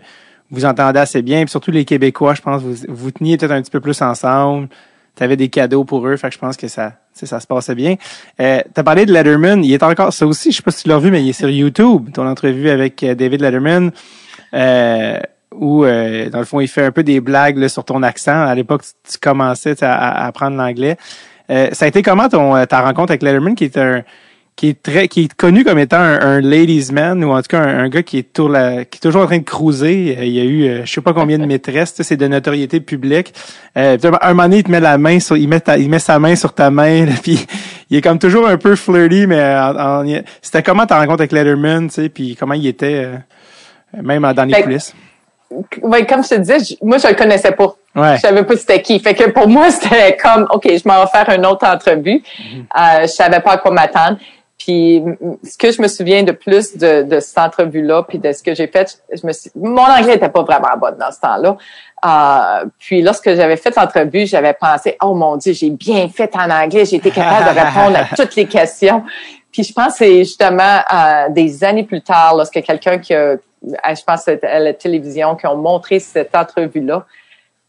[0.50, 1.42] vous entendez assez bien.
[1.42, 4.70] Puis surtout les Québécois, je pense, vous, vous teniez peut-être un petit peu plus ensemble.
[5.16, 7.76] Tu avais des cadeaux pour eux, fait que je pense que ça, ça se passait
[7.76, 7.96] bien.
[8.40, 10.84] Euh, tu as parlé de Letterman, il est encore ça aussi, je sais pas si
[10.84, 13.92] tu l'as vu, mais il est sur YouTube, ton entrevue avec euh, David Letterman.
[14.54, 15.20] Euh,
[15.60, 18.46] où, euh, dans le fond, il fait un peu des blagues là, sur ton accent.
[18.46, 20.98] À l'époque, tu, commençais à, apprendre l'anglais.
[21.50, 24.04] Euh, ça a été comment ton, euh, ta rencontre avec Letterman, qui est un
[24.56, 27.62] qui est très qui est connu comme étant un, ladies man ou en tout cas
[27.62, 30.18] un, gars qui est, tour la, qui est toujours en train de cruiser.
[30.20, 33.36] il y a eu je sais pas combien de maîtresses, c'est de notoriété publique.
[33.76, 33.98] un
[34.30, 36.56] moment donné, il te met la main sur il met il met sa main sur
[36.56, 37.46] ta main puis
[37.92, 39.46] il est comme toujours un peu flirty mais
[40.42, 43.12] c'était comment ta rencontre avec Letterman, tu sais, puis comment il était
[43.94, 44.94] même dans les coulisses
[45.82, 47.76] oui, comme je te disais, moi, je le connaissais pas.
[47.96, 48.16] Ouais.
[48.18, 49.00] Je savais pas c'était qui.
[49.00, 52.22] Fait que pour moi, c'était comme, OK, je m'en vais faire une autre entrevue.
[52.22, 52.66] Mm -hmm.
[52.78, 54.18] euh, je savais pas à quoi m'attendre.
[54.58, 55.04] Puis,
[55.44, 58.56] ce que je me souviens de plus de, de cette entrevue-là, puis de ce que
[58.56, 61.52] j'ai fait, je me suis, mon anglais était pas vraiment bon dans ce temps-là.
[62.06, 66.50] Euh, puis, lorsque j'avais fait l'entrevue, j'avais pensé, oh mon Dieu, j'ai bien fait en
[66.50, 69.04] anglais, j'ai été capable de répondre à toutes les questions.
[69.52, 73.36] Puis, je pense que c'est justement euh, des années plus tard, lorsque quelqu'un qui a
[73.64, 77.06] je pense à la télévision, qui ont montré cette entrevue-là.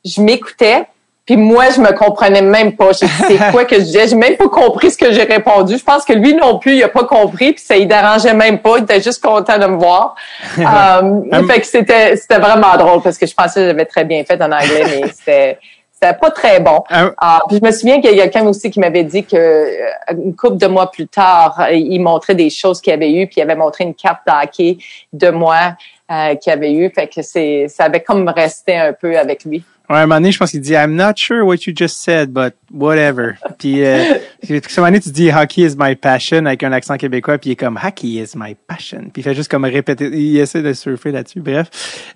[0.05, 0.87] Je m'écoutais,
[1.27, 2.93] Puis moi, je me comprenais même pas.
[2.93, 4.09] Je sais quoi que je disais?
[4.09, 5.77] J'ai même pas compris ce que j'ai répondu.
[5.77, 7.53] Je pense que lui non plus, il a pas compris.
[7.53, 8.79] Puis ça, il dérangeait même pas.
[8.79, 10.15] Il était juste content de me voir.
[10.59, 14.25] euh, fait que c'était, c'était vraiment drôle parce que je pensais que j'avais très bien
[14.25, 15.59] fait en anglais, mais c'était,
[16.01, 16.85] c'était pas très bon.
[16.91, 19.91] Ah, puis je me souviens qu'il y a quelqu'un aussi qui m'avait dit que euh,
[20.13, 23.43] une couple de mois plus tard, il montrait des choses qu'il avait eues, puis il
[23.43, 24.79] avait montré une carte d'hockey
[25.13, 25.77] de moi
[26.11, 26.89] euh, qu'il avait eu.
[26.91, 29.65] Fait que c'est, ça avait comme resté un peu avec lui.
[29.91, 32.03] Ouais, à un moment donné, je pense qu'il dit I'm not sure what you just
[32.03, 33.37] said, but whatever.
[33.59, 36.99] puis, euh, à un moment donné, tu dis Hockey is my passion avec un accent
[36.99, 39.05] québécois, puis il est comme Hockey is my passion.
[39.11, 41.41] Puis il fait juste comme répéter, il essaie de surfer là-dessus.
[41.41, 41.69] Bref.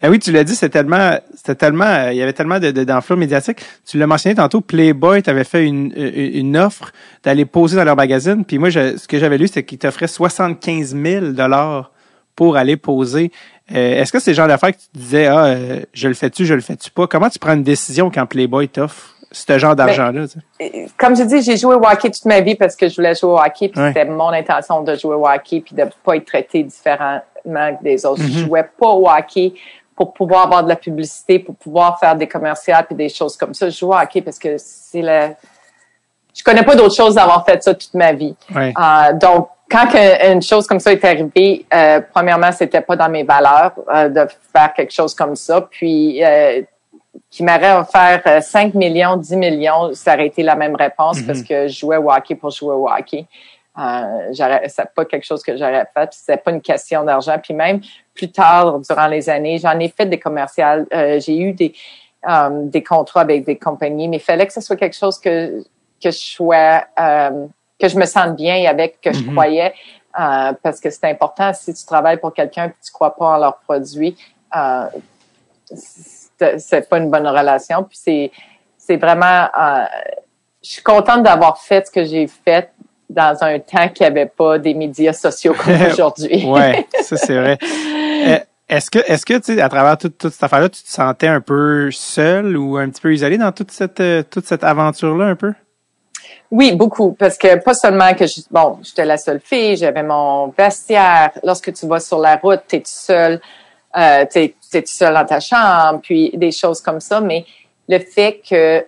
[0.02, 2.70] Et oui, tu l'as dit, c'était tellement, c'était tellement, euh, il y avait tellement de,
[2.70, 3.60] d'enflure médiatique.
[3.86, 6.92] Tu l'as mentionné tantôt, Playboy t'avait fait une, une offre
[7.24, 8.44] d'aller poser dans leur magazine.
[8.44, 11.90] Puis moi, je, ce que j'avais lu, c'est qu'ils t'offraient 75 000 dollars
[12.36, 13.30] pour aller poser.
[13.70, 16.44] Euh, est-ce que c'est le genre d'affaires que tu disais, ah, euh, je le fais-tu,
[16.44, 17.06] je le fais-tu pas?
[17.06, 20.24] Comment tu prends une décision quand Playboy t'offre ce genre ben, d'argent-là?
[20.60, 23.14] Euh, comme je dis, j'ai joué au hockey toute ma vie parce que je voulais
[23.14, 26.26] jouer au hockey, puis c'était mon intention de jouer au hockey, puis de pas être
[26.26, 28.22] traité différemment des autres.
[28.22, 28.46] Je mm-hmm.
[28.46, 29.54] jouais pas au hockey
[29.94, 33.54] pour pouvoir avoir de la publicité, pour pouvoir faire des commerciaux puis des choses comme
[33.54, 33.70] ça.
[33.70, 35.34] Je joue au hockey parce que c'est le...
[36.34, 38.34] Je connais pas d'autre chose d'avoir fait ça toute ma vie.
[39.20, 39.88] donc, quand
[40.32, 44.26] une chose comme ça est arrivée, euh, premièrement, c'était pas dans mes valeurs euh, de
[44.54, 45.62] faire quelque chose comme ça.
[45.62, 46.60] Puis, euh,
[47.30, 51.26] qui m'aurait offert 5 millions, 10 millions, ça aurait été la même réponse mm-hmm.
[51.26, 53.26] parce que je jouais au hockey pour jouer au hockey.
[53.78, 54.32] Euh,
[54.68, 56.10] c'est pas quelque chose que j'aurais fait.
[56.12, 57.38] C'était pas une question d'argent.
[57.42, 57.80] Puis même
[58.14, 60.86] plus tard, durant les années, j'en ai fait des commerciales.
[60.90, 61.74] j'ai eu des
[62.66, 65.64] des contrats avec des compagnies, mais il fallait que ce soit quelque chose que
[66.00, 66.84] que je sois
[67.82, 69.32] que je me sente bien avec, que je mhm.
[69.32, 69.74] croyais,
[70.18, 71.52] euh, parce que c'est important.
[71.52, 74.16] Si tu travailles pour quelqu'un et tu crois pas en leur produit,
[74.56, 74.86] euh,
[76.58, 77.82] c'est pas une bonne relation.
[77.82, 78.30] Puis c'est
[78.78, 79.84] c'est vraiment, euh,
[80.62, 82.70] je suis contente d'avoir fait ce que j'ai fait
[83.08, 86.44] dans un temps qu'il n'y avait pas des médias sociaux comme aujourd'hui.
[86.46, 87.58] ouais, ça c'est vrai.
[88.22, 91.26] Euh, est-ce que, est-ce que, tu à travers toute, toute cette affaire-là, tu te sentais
[91.26, 95.26] un peu seul ou un petit peu isolé dans toute cette, euh, toute cette aventure-là,
[95.26, 95.52] un peu?
[96.52, 100.48] Oui, beaucoup, parce que pas seulement que je, bon, j'étais la seule fille, j'avais mon
[100.48, 101.30] vestiaire.
[101.42, 103.40] Lorsque tu vas sur la route, t'es tout seul,
[103.96, 107.22] euh, t'es, es tout seul dans ta chambre, puis des choses comme ça.
[107.22, 107.46] Mais
[107.88, 108.86] le fait que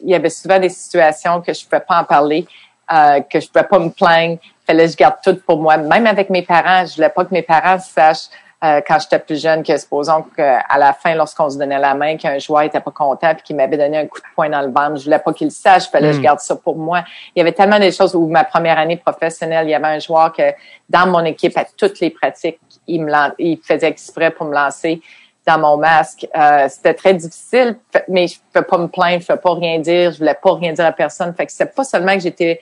[0.00, 2.46] il y avait souvent des situations que je pouvais pas en parler,
[2.90, 5.76] euh, que je pouvais pas me plaindre, fallait que je garde tout pour moi.
[5.76, 8.30] Même avec mes parents, je voulais pas que mes parents sachent
[8.64, 12.16] euh, quand j'étais plus jeune que supposons qu'à la fin, lorsqu'on se donnait la main,
[12.16, 14.72] qu'un joueur était pas content puis qu'il m'avait donné un coup de poing dans le
[14.72, 16.22] ventre, je voulais pas qu'il le sache, fallait que je hmm.
[16.22, 17.04] garde ça pour moi.
[17.36, 20.00] Il y avait tellement de choses où ma première année professionnelle, il y avait un
[20.00, 20.52] joueur que
[20.88, 25.00] dans mon équipe, à toutes les pratiques, il me il faisait exprès pour me lancer
[25.46, 26.26] dans mon masque.
[26.36, 27.76] Euh, c'était très difficile,
[28.08, 30.36] mais je ne peux pas me plaindre, je ne peux pas rien dire, je voulais
[30.40, 31.32] pas rien dire à personne.
[31.34, 32.60] Fait que c'est pas seulement que j'étais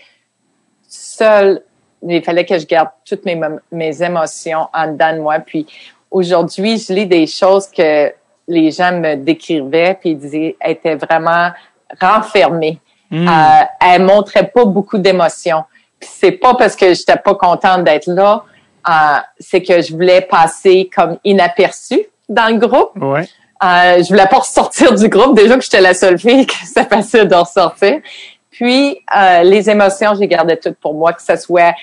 [0.87, 1.63] seule
[2.09, 3.41] il fallait que je garde toutes mes,
[3.73, 5.39] mes émotions en dedans de moi.
[5.41, 5.67] Puis
[6.11, 8.13] aujourd'hui, je lis des choses que
[8.49, 11.51] les gens me décrivaient, puis ils disaient étaient vraiment
[12.01, 12.79] renfermées.
[13.11, 13.29] Hmm.
[13.29, 15.65] Euh, elle montrait pas beaucoup d'émotions.
[16.01, 18.45] C'est pas parce que j'étais pas contente d'être là,
[18.89, 18.93] euh,
[19.39, 22.91] c'est que je voulais passer comme inaperçue dans le groupe.
[22.97, 23.29] Ouais.
[23.65, 25.35] Euh, je voulais pas ressortir du groupe.
[25.35, 28.01] Déjà que j'étais la seule fille, que c'était facile de ressortir.
[28.57, 31.75] Puis, euh, les émotions, j'ai gardé toutes pour moi, que ce soit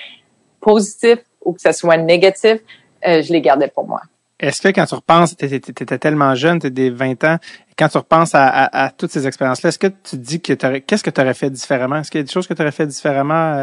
[0.60, 2.58] positif ou que ce soit négatif,
[3.06, 4.02] euh, je les gardais pour moi.
[4.40, 7.38] Est-ce que quand tu repenses, tu étais tellement jeune, tu des 20 ans,
[7.78, 11.20] quand tu repenses à, toutes ces expériences-là, est-ce que tu dis que qu'est-ce que tu
[11.20, 11.96] aurais fait différemment?
[11.96, 13.54] Est-ce qu'il y a des choses que tu aurais fait différemment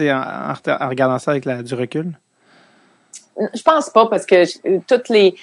[0.00, 2.18] euh, en, en, regardant ça avec la, du recul?
[3.54, 5.36] Je pense pas parce que toutes les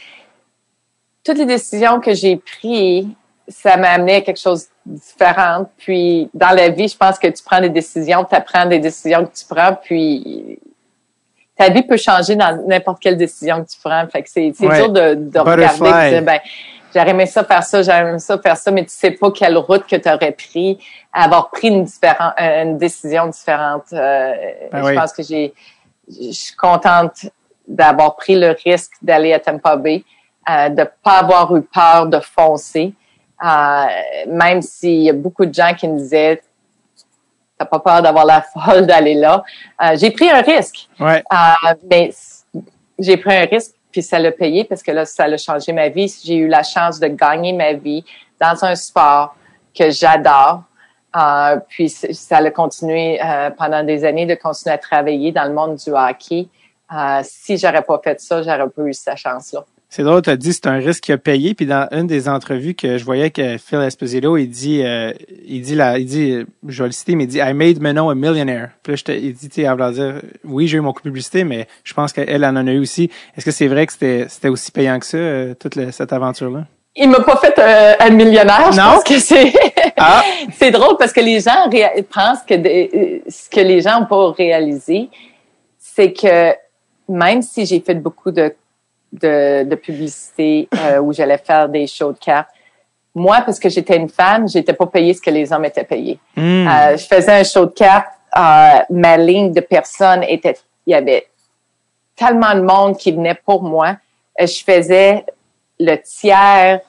[1.24, 3.08] toutes les décisions que j'ai prises,
[3.48, 5.70] ça m'a amené à quelque chose de différent.
[5.78, 9.26] Puis dans la vie, je pense que tu prends des décisions, tu apprends des décisions
[9.26, 10.60] que tu prends, puis
[11.56, 14.06] ta vie peut changer dans n'importe quelle décision que tu prends.
[14.08, 16.40] Fait que c'est dur de, de regarder et ben,
[16.94, 19.58] j'aurais aimé ça faire ça, j'aurais aimé ça faire ça, mais tu sais pas quelle
[19.58, 20.78] route que tu aurais pris,
[21.12, 23.86] avoir pris une, différente, une décision différente.
[23.94, 24.34] Euh,
[24.72, 25.54] ben je pense que j'ai,
[26.10, 27.26] je suis contente
[27.68, 30.04] d'avoir pris le risque d'aller à Tampa Bay,
[30.50, 32.94] euh, de pas avoir eu peur de foncer.
[33.44, 33.86] Euh,
[34.28, 36.42] même s'il y a beaucoup de gens qui me disaient
[37.58, 39.44] t'as pas peur d'avoir la folle d'aller là.
[39.84, 40.88] Euh, j'ai pris un risque.
[41.00, 41.24] Ouais.
[41.32, 42.12] Euh, mais
[43.00, 45.90] j'ai pris un risque, puis ça l'a payé parce que là, ça a changé ma
[45.90, 46.14] vie.
[46.24, 48.04] J'ai eu la chance de gagner ma vie
[48.40, 49.36] dans un sport
[49.78, 50.64] que j'adore.
[51.16, 55.54] Euh, puis ça a continué euh, pendant des années de continuer à travailler dans le
[55.54, 56.48] monde du hockey.
[56.94, 59.66] Euh, si j'aurais pas fait ça, j'aurais pas eu cette chance-là.
[59.90, 61.54] C'est drôle, tu as dit c'est un risque qu'il a payé.
[61.54, 65.14] Puis dans une des entrevues que je voyais que Phil Esposito, il dit, euh,
[65.46, 68.10] il dit là, il dit, je vais le citer, mais il dit I made Manon
[68.10, 68.72] a millionaire.
[68.84, 71.68] Puis là, il dit, tu sais, dire, oui, j'ai eu mon coup de publicité, mais
[71.86, 73.10] je pense qu'elle en a eu aussi.
[73.38, 76.66] Est-ce que c'est vrai que c'était, c'était aussi payant que ça, euh, toute cette aventure-là?
[77.00, 78.72] Il m'a pas fait euh, un millionnaire.
[78.72, 79.54] Je pense que c'est
[79.98, 80.24] ah.
[80.54, 81.70] c'est drôle parce que les gens
[82.12, 85.10] pensent que ce que les gens n'ont pas réalisé,
[85.78, 86.54] c'est que
[87.08, 88.54] même si j'ai fait beaucoup de
[89.12, 92.50] de, de publicité euh, où j'allais faire des shows de cartes.
[93.16, 96.20] Moi, parce que j'étais une femme, j'étais pas payée ce que les hommes étaient payés.
[96.36, 96.68] Hmm.
[96.68, 100.94] Euh, je faisais un show de cartes, euh, ma ligne de personnes était, il y
[100.94, 101.28] avait
[102.16, 103.96] tellement de monde qui venait pour moi.
[104.40, 105.26] Je faisais
[105.80, 106.82] le tiers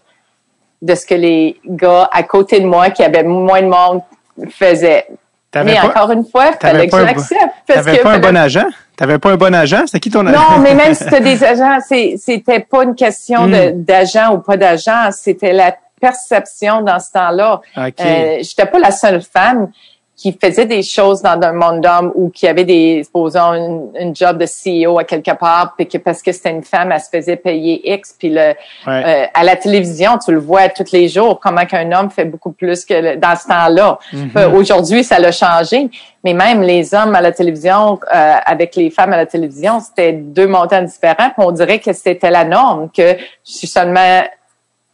[0.83, 4.03] de ce que les gars à côté de moi, qui avaient moins de monde,
[4.51, 5.07] faisaient.
[5.55, 7.55] Mais encore une fois, il fallait que je l'accepte.
[7.67, 8.67] T'avais pas un bon agent?
[8.99, 9.85] T'avais pas un bon agent?
[9.87, 10.37] C'est qui ton agent?
[10.37, 13.85] Non, mais même si tu des agents, c'était pas une question hmm.
[13.85, 17.61] d'agent ou pas d'agent, c'était la perception dans ce temps-là.
[17.77, 17.93] Okay.
[18.01, 19.71] Euh, J'étais pas la seule femme
[20.19, 24.37] qui faisait des choses dans un monde d'hommes ou qui avait des, supposons, une, job
[24.37, 27.37] de CEO à quelque part, puis que parce que c'était une femme, elle se faisait
[27.37, 28.55] payer X, puis le, euh,
[29.33, 32.85] à la télévision, tu le vois tous les jours, comment qu'un homme fait beaucoup plus
[32.85, 34.01] que dans ce temps-là.
[34.37, 35.89] Euh, aujourd'hui, ça l'a changé,
[36.25, 40.15] mais même les hommes à la télévision, euh, avec les femmes à la télévision, c'était
[40.15, 43.17] deux montants différents, puis on dirait que c'était la norme, que
[43.47, 44.25] je suis seulement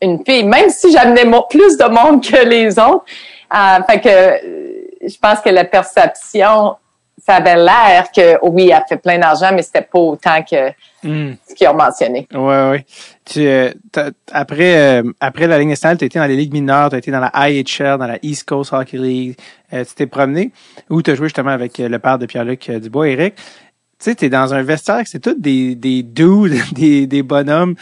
[0.03, 3.07] une fille, même si j'amenais plus de monde que les autres.
[3.89, 4.74] fait que
[5.07, 6.77] je pense que la perception,
[7.19, 10.71] ça avait l'air que oui, elle fait plein d'argent, mais c'était pas autant que
[11.03, 11.37] hmm.
[11.49, 12.27] ce qu'ils ont mentionné.
[12.35, 12.79] Oui, oui.
[13.25, 13.73] Tu, euh,
[14.33, 16.99] après, euh, après la Ligue nationale, tu as été dans les ligues mineures, tu as
[16.99, 19.37] été dans la IHL, dans la East Coast Hockey League.
[19.73, 20.53] Euh, tu t'es promené
[20.91, 23.37] où tu as joué justement avec le père de Pierre-Luc Dubois, Eric.
[23.37, 23.43] Tu
[23.99, 27.75] sais, tu es dans un vestiaire, c'est tous des, des dudes, des, des bonhommes.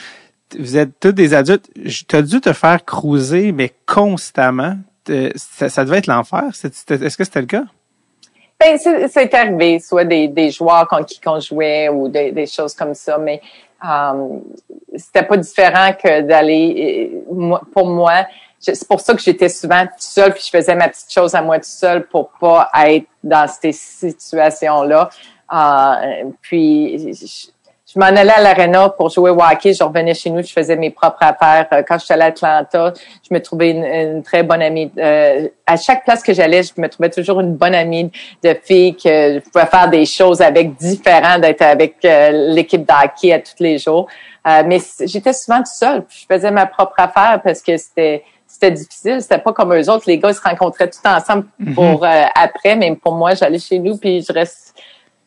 [0.59, 1.71] Vous êtes tous des adultes.
[2.07, 4.77] Tu as dû te faire cruiser, mais constamment.
[5.11, 6.45] Euh, ça, devait être l'enfer.
[6.49, 7.65] Est-ce que c'était le cas?
[8.61, 12.95] Ben, c'est arrivé, soit des, des joueurs contre qui on jouait ou des, choses comme
[12.95, 13.43] ça, mais
[13.83, 14.41] um,
[14.95, 17.11] c'était pas différent que d'aller.
[17.13, 18.27] Euh, pour moi,
[18.61, 21.43] c'est pour ça que j'étais souvent toute seule, puis je faisais ma petite chose à
[21.43, 25.11] moi toute seule pour pas être dans ces situations-là.
[25.53, 27.13] Euh, puis
[27.93, 29.75] je m'en allais à l'arena pour jouer au hockey.
[29.75, 31.67] Je revenais chez nous, je faisais mes propres affaires.
[31.73, 32.93] Euh, quand je suis allée à Atlanta,
[33.29, 34.91] je me trouvais une, très bonne amie.
[34.97, 38.11] Euh, à chaque place que j'allais, je me trouvais toujours une bonne amie
[38.43, 42.93] de fille que je pouvais faire des choses avec différents d'être avec euh, l'équipe de
[42.93, 44.07] à tous les jours.
[44.45, 46.05] mais j'étais souvent toute seule.
[46.09, 49.21] Je faisais ma propre affaire parce que c'était c'était difficile.
[49.21, 50.05] C'était pas comme eux autres.
[50.07, 51.75] Les gars, ils se rencontraient tout ensemble mm-hmm.
[51.75, 52.77] pour après.
[52.77, 54.75] Mais pour moi, j'allais chez nous puis je reste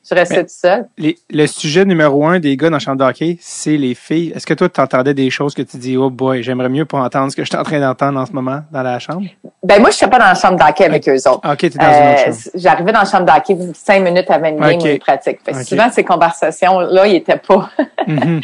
[0.07, 0.87] je restais tout seul?
[0.97, 4.31] le sujet numéro un des gars dans le champ de hockey, c'est les filles.
[4.35, 6.99] Est-ce que toi, tu entendais des choses que tu dis, oh boy, j'aimerais mieux pas
[6.99, 9.25] entendre ce que je suis en train d'entendre en ce moment dans la chambre?
[9.63, 11.41] Ben, moi, je suis pas dans la chambre d'hockey avec eux autres.
[11.43, 12.37] OK, t'es dans une autre euh, chambre.
[12.53, 14.99] J'arrivais dans la chambre d'hockey cinq minutes avant une game okay.
[14.99, 15.39] pratique.
[15.63, 17.69] Souvent, ces conversations-là, ils étaient pas,
[18.07, 18.41] mm-hmm.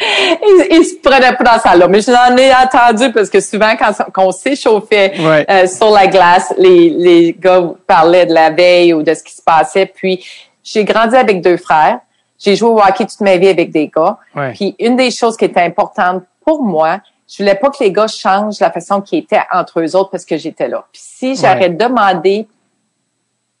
[0.70, 1.86] ils, se prenaient pas dans ça là.
[1.86, 5.12] Mais j'en ai entendu parce que souvent, quand, on s'échauffait
[5.48, 9.32] euh, sur la glace, les, les gars parlaient de la veille ou de ce qui
[9.32, 9.86] se passait.
[9.86, 10.24] Puis,
[10.62, 12.00] j'ai grandi avec deux frères.
[12.38, 14.18] J'ai joué au hockey toute ma vie avec des gars.
[14.54, 18.08] Puis une des choses qui était importante pour moi, je voulais pas que les gars
[18.08, 20.84] changent la façon qu'ils étaient entre eux autres parce que j'étais là.
[20.92, 22.46] Puis si j'aurais demandé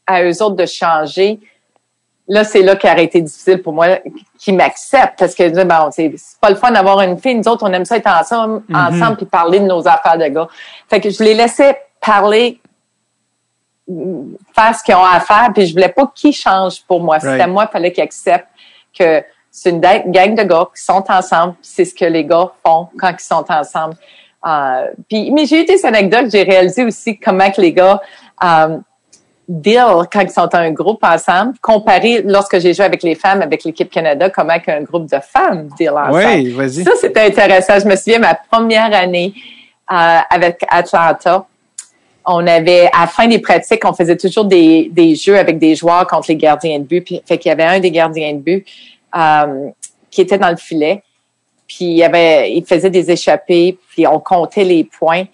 [0.06, 1.40] à eux autres de changer,
[2.28, 3.98] là, c'est là qu'il aurait été difficile pour moi
[4.38, 7.36] qu'ils m'acceptent parce que bon, c'est pas le fun d'avoir une fille.
[7.36, 8.94] Nous autres, on aime ça être ensemble, mm-hmm.
[8.94, 10.48] ensemble puis parler de nos affaires de gars.
[10.90, 12.60] Fait que je les laissais parler
[14.54, 17.20] faire ce qu'ils ont à faire, puis je voulais pas qu'ils changent pour moi.
[17.20, 18.48] C'était moi, il fallait qu'ils acceptent
[18.96, 22.88] que c'est une gang de gars qui sont ensemble, c'est ce que les gars font
[22.98, 23.94] quand ils sont ensemble.
[24.46, 28.00] Euh, puis, mais j'ai eu des anecdotes, j'ai réalisé aussi comment que les gars
[28.42, 28.78] euh,
[29.46, 33.64] deal quand ils sont un groupe ensemble, comparé lorsque j'ai joué avec les femmes, avec
[33.64, 36.16] l'équipe Canada, comment qu'un groupe de femmes deal ensemble.
[36.16, 36.82] Oui, vas-y.
[36.82, 37.78] Ça, c'était intéressant.
[37.78, 39.34] Je me souviens, ma première année
[39.92, 41.46] euh, avec Atlanta,
[42.24, 45.74] on avait, à la fin des pratiques, on faisait toujours des, des jeux avec des
[45.74, 47.00] joueurs contre les gardiens de but.
[47.02, 48.66] Puis, fait qu'il y avait un des gardiens de but
[49.16, 49.70] euh,
[50.10, 51.02] qui était dans le filet.
[51.66, 55.24] Puis il, avait, il faisait des échappées, puis on comptait les points.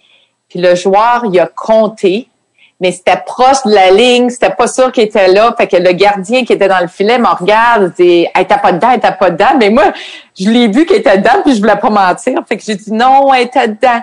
[0.48, 2.28] Puis le joueur, il a compté,
[2.80, 5.52] mais c'était proche de la ligne, c'était pas sûr qu'il était là.
[5.58, 8.72] Fait que le gardien qui était dans le filet me regarde, dit «Elle était pas
[8.72, 9.92] dedans, elle était pas dedans.» Mais moi,
[10.38, 12.40] je l'ai vu qu'elle était dedans, puis je voulais pas mentir.
[12.48, 14.00] Fait que j'ai dit «Non, elle était dedans.»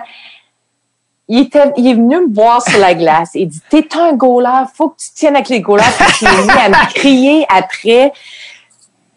[1.28, 3.30] il, était, il est venu me voir sur la glace.
[3.34, 5.84] Il dit, t'es un goaler, faut que tu tiennes avec les goalers.
[5.98, 8.12] Puis il est mis à me crier après.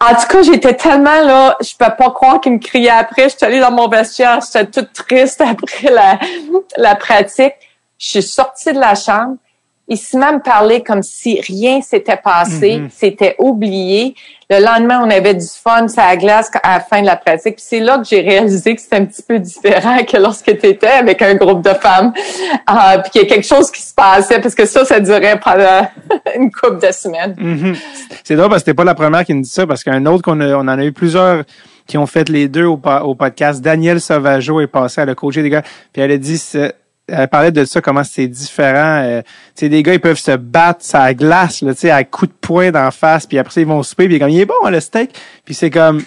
[0.02, 3.24] En tout cas, j'étais tellement là, je peux pas croire qu'il me criait après.
[3.24, 6.18] Je suis allée dans mon vestiaire, j'étais toute triste après la,
[6.78, 7.54] la pratique.
[7.98, 9.36] Je suis sortie de la chambre.
[9.90, 12.90] Il s'est même parlé comme si rien s'était passé, mm-hmm.
[12.90, 14.16] c'était oublié.
[14.50, 17.56] Le lendemain, on avait du fun, ça glace à la fin de la pratique.
[17.58, 20.88] C'est là que j'ai réalisé que c'était un petit peu différent que lorsque tu étais
[20.88, 22.14] avec un groupe de femmes.
[22.70, 25.40] Euh, puis qu'il y a quelque chose qui se passait, parce que ça, ça durait
[25.40, 25.88] pendant
[26.36, 27.34] une couple de semaines.
[27.34, 27.78] Mm-hmm.
[28.24, 30.24] C'est drôle parce que c'était pas la première qui me dit ça, parce qu'un autre
[30.24, 31.44] qu'on on en a eu plusieurs
[31.90, 33.62] qui ont fait les deux au, podcast.
[33.62, 36.38] Daniel Sauvageau est passé à le coacher des gars, puis elle a dit
[37.12, 39.02] elle parlait de ça, comment c'est différent.
[39.04, 39.22] Euh,
[39.56, 42.32] tu sais, des gars, ils peuvent se battre ça glace, là, tu sais, à coups
[42.32, 44.54] de poing d'en face, puis après ça, ils vont souper, puis comme, il est bon,
[44.64, 45.12] hein, le steak.
[45.46, 46.02] Puis c'est comme,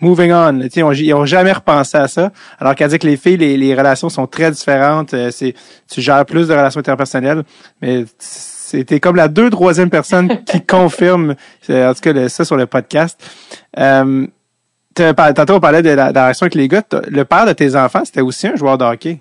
[0.00, 0.60] moving on.
[0.60, 2.32] Tu sais, ils ont jamais repensé à ça.
[2.58, 5.14] Alors qu'elle dit que les filles, les, les relations sont très différentes.
[5.14, 5.54] Euh, c'est,
[5.90, 7.44] tu gères plus de relations interpersonnelles,
[7.80, 11.34] mais c'était comme la deux, troisième personne qui confirme,
[11.68, 13.20] en tout cas, ça sur le podcast.
[13.78, 14.26] Euh,
[14.94, 16.82] tantôt, on parlait de la, de la relation avec les gars.
[17.08, 19.20] Le père de tes enfants, c'était aussi un joueur de hockey?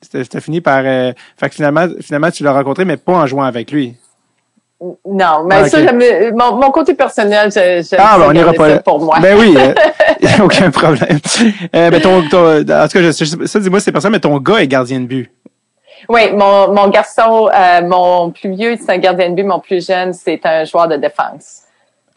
[0.00, 0.82] C'était fini par.
[0.84, 3.96] Euh, fait que finalement, finalement, tu l'as rencontré, mais pas en jouant avec lui.
[5.04, 8.78] Non, mais ah, ça, mon, mon, côté personnel, je, je ah, ben, on ira pas
[8.78, 9.18] pour moi.
[9.20, 11.18] Ben oui, il euh, a aucun problème.
[11.76, 14.62] Euh, ben ton, ton, en tout cas, je, ça, dis-moi, c'est personne, mais ton gars
[14.62, 15.30] est gardien de but.
[16.08, 19.86] Oui, mon, mon garçon, euh, mon plus vieux, c'est un gardien de but, mon plus
[19.86, 21.64] jeune, c'est un joueur de défense.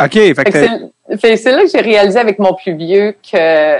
[0.02, 0.14] OK.
[0.14, 3.78] Fait, fait que c'est là que j'ai réalisé avec mon plus vieux que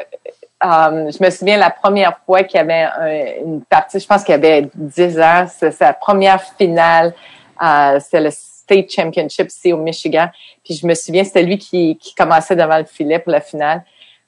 [0.64, 4.32] Um, je me souviens la première fois qu'il y avait une partie, je pense qu'il
[4.32, 7.14] y avait 10 ans, c'est sa première finale,
[7.62, 10.30] euh, c'était le State Championship ici au Michigan.
[10.64, 13.84] Puis je me souviens, c'était lui qui, qui commençait devant le filet pour la finale.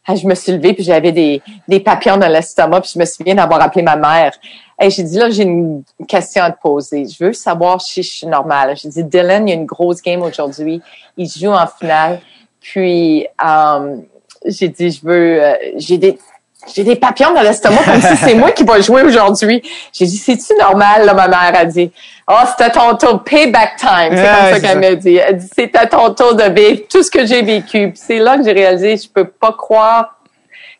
[0.06, 3.06] Ah, je me suis levée, puis j'avais des, des papillons dans l'estomac, puis je me
[3.06, 4.34] souviens d'avoir appelé ma mère.
[4.80, 7.08] Et j'ai dit, là, j'ai une question à te poser.
[7.08, 8.76] Je veux savoir si je suis normale.
[8.78, 10.82] J'ai dit, Dylan, il y a une grosse game aujourd'hui.
[11.18, 12.20] Il joue en finale.
[12.60, 14.04] Puis, um,
[14.46, 16.18] j'ai dit, je veux, euh, j'ai des,
[16.74, 19.62] j'ai des papillons dans l'estomac comme si c'est moi qui vais jouer aujourd'hui.
[19.94, 21.92] J'ai dit, c'est-tu normal, là, ma mère a dit.
[22.28, 24.12] Oh, c'était ton tour, payback time.
[24.12, 25.16] C'est comme ça qu'elle m'a dit.
[25.16, 27.92] Elle dit, c'était ton tour de vivre tout ce que j'ai vécu.
[27.96, 30.16] c'est là que j'ai réalisé, je peux pas croire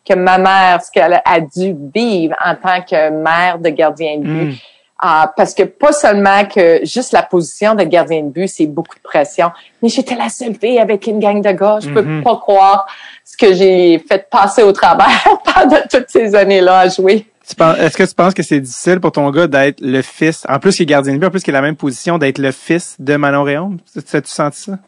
[0.08, 4.22] que ma mère, ce qu'elle a dû vivre en tant que mère de gardien de
[4.22, 4.52] but.
[4.52, 4.54] Mm.
[4.98, 8.94] Ah, parce que pas seulement que juste la position de gardien de but, c'est beaucoup
[8.94, 9.50] de pression,
[9.82, 11.80] mais j'étais la seule fille avec une gang de gars.
[11.82, 12.22] Je peux mm-hmm.
[12.22, 12.86] pas croire
[13.26, 15.24] ce que j'ai fait passer au travers
[15.54, 17.26] pendant toutes ces années-là à jouer.
[17.42, 20.76] Est-ce que tu penses que c'est difficile pour ton gars d'être le fils, en plus
[20.76, 22.96] qu'il est gardien de but, en plus qu'il a la même position, d'être le fils
[22.98, 23.78] de Manon Réaume?
[23.96, 24.78] As-tu senti ça?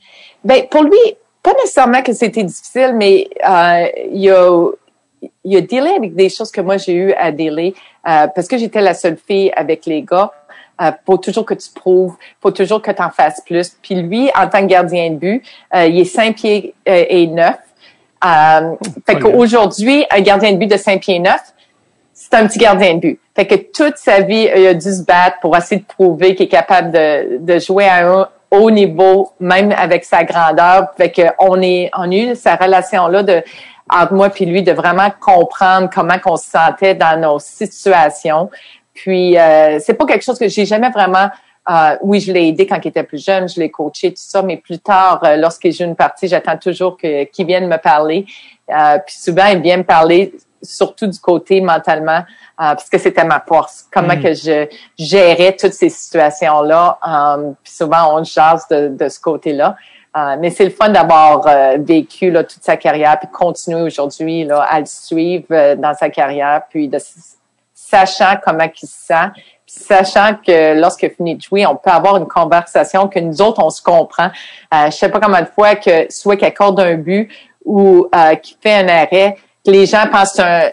[0.45, 0.99] Ben, pour lui,
[1.43, 4.70] pas nécessairement que c'était difficile, mais euh, il a
[5.45, 7.74] il a dealé avec des choses que moi j'ai eu à dealer
[8.07, 10.30] euh, parce que j'étais la seule fille avec les gars.
[10.80, 13.76] Euh, faut toujours que tu prouves, faut toujours que tu en fasses plus.
[13.82, 15.43] Puis lui, en tant que gardien de but,
[15.74, 17.57] euh, il est 5 pieds euh, et 9.
[18.24, 18.74] Euh,
[19.06, 21.34] fait qu'aujourd'hui, un gardien de but de 5 pieds 9,
[22.12, 23.20] c'est un petit gardien de but.
[23.34, 26.46] Fait que toute sa vie, il a dû se battre pour essayer de prouver qu'il
[26.46, 30.88] est capable de, de jouer à un haut niveau, même avec sa grandeur.
[30.96, 33.42] Fait que on est, on a eu sa relation là de
[33.90, 38.50] entre moi puis lui de vraiment comprendre comment qu'on se sentait dans nos situations.
[38.94, 41.28] Puis euh, c'est pas quelque chose que j'ai jamais vraiment
[41.70, 44.40] euh, oui, je l'ai aidé quand il était plus jeune, je l'ai coaché, tout ça,
[44.42, 48.24] mais plus tard, euh, lorsqu'il joue une partie, j'attends toujours que, qu'il vienne me parler.
[48.70, 52.24] Euh, puis souvent, il vient me parler surtout du côté mentalement,
[52.56, 53.86] parce que c'était ma force.
[53.92, 54.22] Comment mm.
[54.22, 54.66] que je
[54.98, 56.98] gérais toutes ces situations-là.
[57.62, 59.76] puis souvent, on jase de, de ce côté-là.
[60.40, 61.46] mais c'est le fun d'avoir
[61.78, 66.88] vécu là, toute sa carrière, puis continuer aujourd'hui à le suivre dans sa carrière, puis
[66.88, 66.98] de
[67.72, 69.30] sachant comment il se sent,
[69.68, 73.70] sachant que lorsque fini de jouer, on peut avoir une conversation que nous autres, on
[73.70, 74.30] se comprend.
[74.74, 77.30] Euh, je sais pas combien de fois que soit qu'il accorde un but
[77.64, 80.70] ou euh, qu'il fait un arrêt, que les gens pensent un,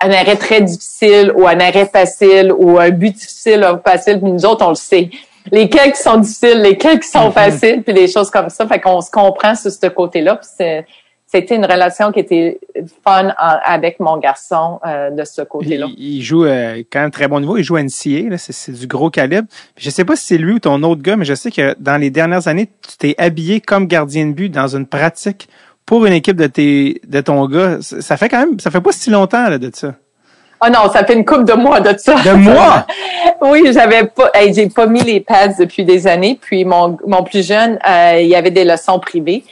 [0.00, 4.30] un arrêt très difficile ou un arrêt facile ou un but difficile ou facile, puis
[4.30, 5.10] nous autres, on le sait.
[5.50, 7.32] Lesquels qui sont difficiles, lesquels qui sont mm-hmm.
[7.32, 8.66] faciles, puis des choses comme ça.
[8.66, 10.36] Fait qu'on se comprend sur ce côté-là.
[10.36, 10.86] Puis c'est
[11.30, 12.58] c'était une relation qui était
[13.04, 15.86] fun avec mon garçon euh, de ce côté-là.
[15.98, 17.58] Il, joue euh, quand même très bon niveau.
[17.58, 19.46] Il joue NCA, c'est du gros calibre.
[19.76, 21.98] Je sais pas si c'est lui ou ton autre gars, mais je sais que dans
[21.98, 25.50] les dernières années, tu t'es habillé comme gardien de but dans une pratique
[25.84, 27.76] pour une équipe de tes de ton gars.
[27.82, 29.94] Ça fait quand même, ça fait pas si longtemps là, de ça.
[30.64, 32.14] Oh non, ça fait une couple de mois de ça.
[32.22, 32.86] De mois?
[33.42, 36.38] oui, j'avais pas, j'ai pas mis les pads depuis des années.
[36.40, 39.44] Puis mon, mon plus jeune, euh, il y avait des leçons privées.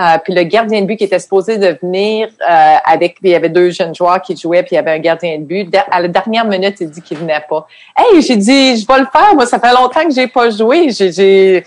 [0.00, 3.34] Euh, puis le gardien de but qui était supposé de venir euh, avec, il y
[3.34, 5.74] avait deux jeunes joueurs qui jouaient, puis il y avait un gardien de but.
[5.90, 7.66] À la dernière minute, il dit qu'il venait pas.
[7.96, 9.34] Hey, j'ai dit, je vais le faire.
[9.34, 10.90] Moi, ça fait longtemps que j'ai pas joué.
[10.90, 11.64] J'ai,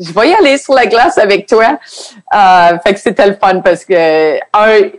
[0.00, 1.78] je vais y aller sur la glace avec toi.
[2.34, 4.90] Euh, fait que c'était le fun parce que un,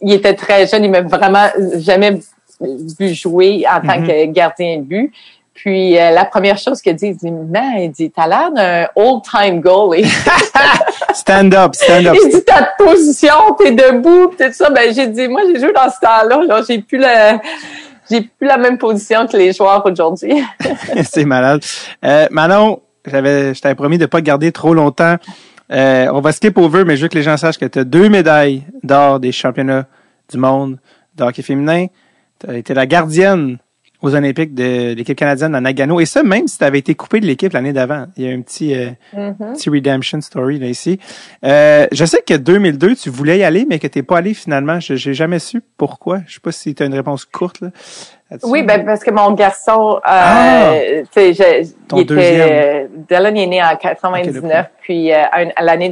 [0.00, 2.20] il était très jeune, il m'a vraiment jamais
[2.60, 4.26] vu jouer en tant mm-hmm.
[4.26, 5.12] que gardien de but.
[5.62, 8.88] Puis euh, la première chose qu'il dit, il dit, man, il dit, t'as l'air d'un
[8.96, 10.10] old-time goalie.
[11.14, 12.16] stand up, stand up.
[12.20, 14.70] Il dit, ta position, t'es debout, tout ça.
[14.70, 17.40] Ben j'ai dit, moi j'ai joué dans ce temps-là, là, j'ai plus la,
[18.10, 20.42] j'ai plus la même position que les joueurs aujourd'hui.
[21.04, 21.62] C'est malade.
[22.04, 25.14] Euh, Manon, j'avais, je t'avais promis de pas garder trop longtemps.
[25.70, 27.84] Euh, on va skip over, mais je veux que les gens sachent que tu as
[27.84, 29.86] deux médailles d'or des championnats
[30.28, 30.80] du monde
[31.14, 31.86] de hockey féminin.
[32.40, 33.58] Tu as été la gardienne
[34.02, 36.00] aux Olympiques de l'équipe canadienne à Nagano.
[36.00, 38.06] Et ça, même si tu avais été coupé de l'équipe l'année d'avant.
[38.16, 39.54] Il y a un petit, euh, mm-hmm.
[39.54, 40.98] petit redemption story là ici.
[41.44, 44.80] Euh, je sais que 2002, tu voulais y aller, mais que t'es pas allé finalement.
[44.80, 46.20] Je J'ai jamais su pourquoi.
[46.26, 47.60] Je sais pas si tu as une réponse courte.
[47.60, 47.70] Là.
[48.42, 50.72] Oui, ben parce que mon garçon, euh, ah!
[51.10, 51.62] sais,
[51.92, 55.22] il était, Dylan est né en 99, puis euh,
[55.60, 55.90] l'année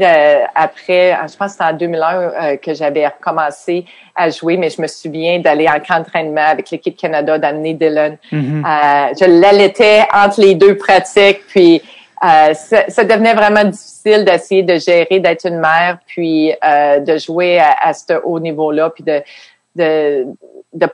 [0.55, 3.85] après, je pense que c'était en 2001 euh, que j'avais recommencé
[4.15, 8.17] à jouer, mais je me souviens d'aller en camp d'entraînement avec l'équipe Canada, d'amener Dylan.
[8.33, 8.37] Euh,
[9.19, 11.83] je l'allaitais entre les deux pratiques, puis
[12.23, 17.17] euh, ça, ça, devenait vraiment difficile d'essayer de gérer, d'être une mère, puis euh, de
[17.17, 19.23] jouer à, à ce haut niveau-là, puis de,
[19.75, 20.27] de,
[20.75, 20.87] de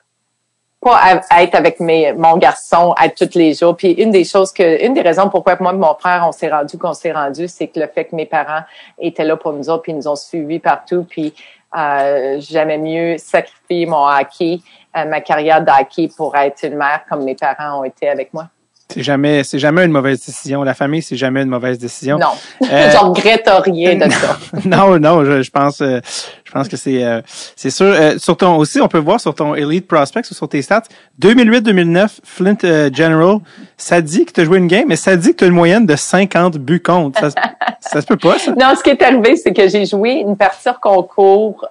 [0.94, 3.76] à, être avec mes, mon garçon à tous les jours.
[3.76, 6.50] Puis une des choses que, une des raisons pourquoi moi et mon frère on s'est
[6.50, 8.62] rendu qu'on s'est rendu, c'est que le fait que mes parents
[8.98, 11.34] étaient là pour nous autres, puis ils nous ont suivis partout, puis
[11.76, 14.60] euh, j'aimais mieux sacrifier mon hockey,
[14.96, 18.48] euh, ma carrière d'hockey pour être une mère comme mes parents ont été avec moi.
[18.88, 20.62] C'est jamais, c'est jamais une mauvaise décision.
[20.62, 22.18] La famille, c'est jamais une mauvaise décision.
[22.18, 22.28] Non,
[22.70, 24.38] euh, je regrette rien de ça.
[24.64, 25.98] non, non, je, pense, euh,
[26.44, 27.20] je pense que c'est, euh,
[27.56, 27.86] c'est sûr.
[27.86, 30.84] Euh, sur ton aussi, on peut voir sur ton Elite Prospects ou sur tes stats,
[31.20, 32.58] 2008-2009, Flint
[32.94, 33.38] General,
[33.76, 35.54] ça dit que tu as joué une game, mais ça dit que tu as une
[35.54, 37.18] moyenne de 50 buts contre.
[37.18, 37.30] Ça,
[37.80, 38.52] ça se peut pas, ça?
[38.52, 41.66] Non, ce qui est arrivé, c'est que j'ai joué une partie concours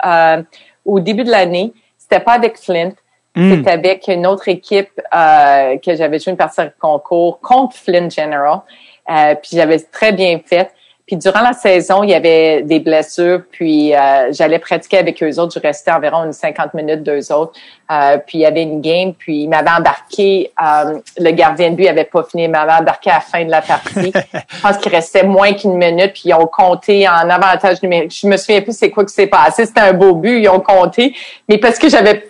[0.83, 1.73] au début de l'année.
[1.97, 2.91] C'était pas avec Flint.
[3.35, 3.55] Hmm.
[3.55, 8.09] C'était avec une autre équipe euh, que j'avais joué une partie de concours contre Flint
[8.09, 8.61] General.
[9.09, 10.71] Euh, puis j'avais très bien fait.
[11.05, 15.39] Puis durant la saison, il y avait des blessures, puis euh, j'allais pratiquer avec eux
[15.39, 15.53] autres.
[15.53, 17.53] Je restais environ une 50 minutes d'eux autres.
[17.91, 20.51] Euh, puis il y avait une game, puis il m'avait embarqué.
[20.59, 23.51] Euh, le gardien de but avait pas fini, il m'avait embarqué à la fin de
[23.51, 24.11] la partie.
[24.33, 28.11] je pense qu'il restait moins qu'une minute, puis ils ont compté en avantage numérique.
[28.19, 29.67] Je me souviens plus c'est quoi qui s'est passé.
[29.67, 31.13] C'était un beau but, ils ont compté,
[31.47, 32.23] mais parce que j'avais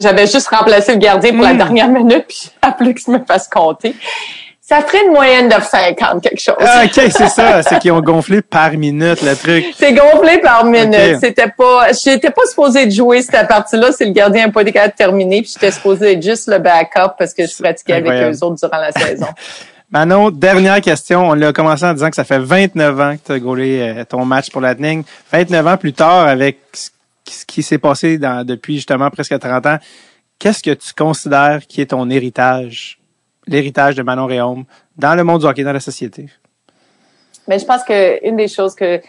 [0.00, 1.58] j'avais juste remplacé le gardien pour la hmm.
[1.58, 3.94] dernière minute, puis plus que je me fasse compter.
[4.60, 6.54] Ça ferait une moyenne de 50 quelque chose.
[6.60, 7.60] Ah, OK, c'est ça.
[7.68, 9.64] C'est qu'ils ont gonflé par minute, le truc.
[9.76, 11.18] C'est gonflé par minute.
[11.20, 14.70] C'était pas, j'étais pas supposée de jouer cette partie-là si le gardien n'a pas été
[14.70, 15.42] capable de terminer.
[15.42, 18.80] Puis j'étais supposée être juste le backup parce que je pratiquais avec eux autres durant
[18.80, 19.26] la saison.
[19.90, 21.30] Manon, dernière question.
[21.30, 24.04] On l'a commencé en disant que ça fait 29 ans que tu as gaulé euh,
[24.04, 25.02] ton match pour Lightning.
[25.32, 26.90] 29 ans plus tard, avec ce
[27.24, 29.78] qui s'est passé depuis justement presque 30 ans,
[30.38, 33.00] qu'est-ce que tu considères qui est ton héritage,
[33.46, 34.64] l'héritage de Manon Réaume
[34.96, 36.28] dans le monde du hockey, dans la société?
[37.46, 39.00] Mais je pense que une des choses que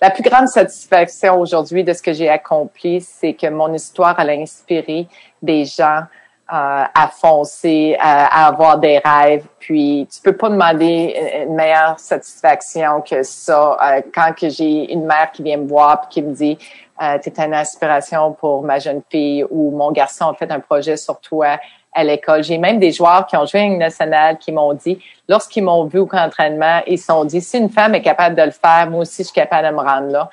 [0.00, 4.24] la plus grande satisfaction aujourd'hui de ce que j'ai accompli, c'est que mon histoire a
[4.24, 5.08] inspiré
[5.42, 6.02] des gens
[6.50, 9.44] euh, à foncer, à, avoir des rêves.
[9.58, 11.14] Puis tu peux pas demander
[11.46, 13.76] une meilleure satisfaction que ça.
[13.82, 16.56] Euh, quand que j'ai une mère qui vient me voir et qui me dit
[17.00, 21.20] euh, une inspiration pour ma jeune fille ou mon garçon a fait un projet sur
[21.20, 21.58] toi
[21.92, 22.44] à l'école.
[22.44, 25.84] J'ai même des joueurs qui ont joué à une nationale qui m'ont dit, lorsqu'ils m'ont
[25.84, 28.50] vu au camp d'entraînement, ils se sont dit, si une femme est capable de le
[28.50, 30.30] faire, moi aussi, je suis capable de me rendre là.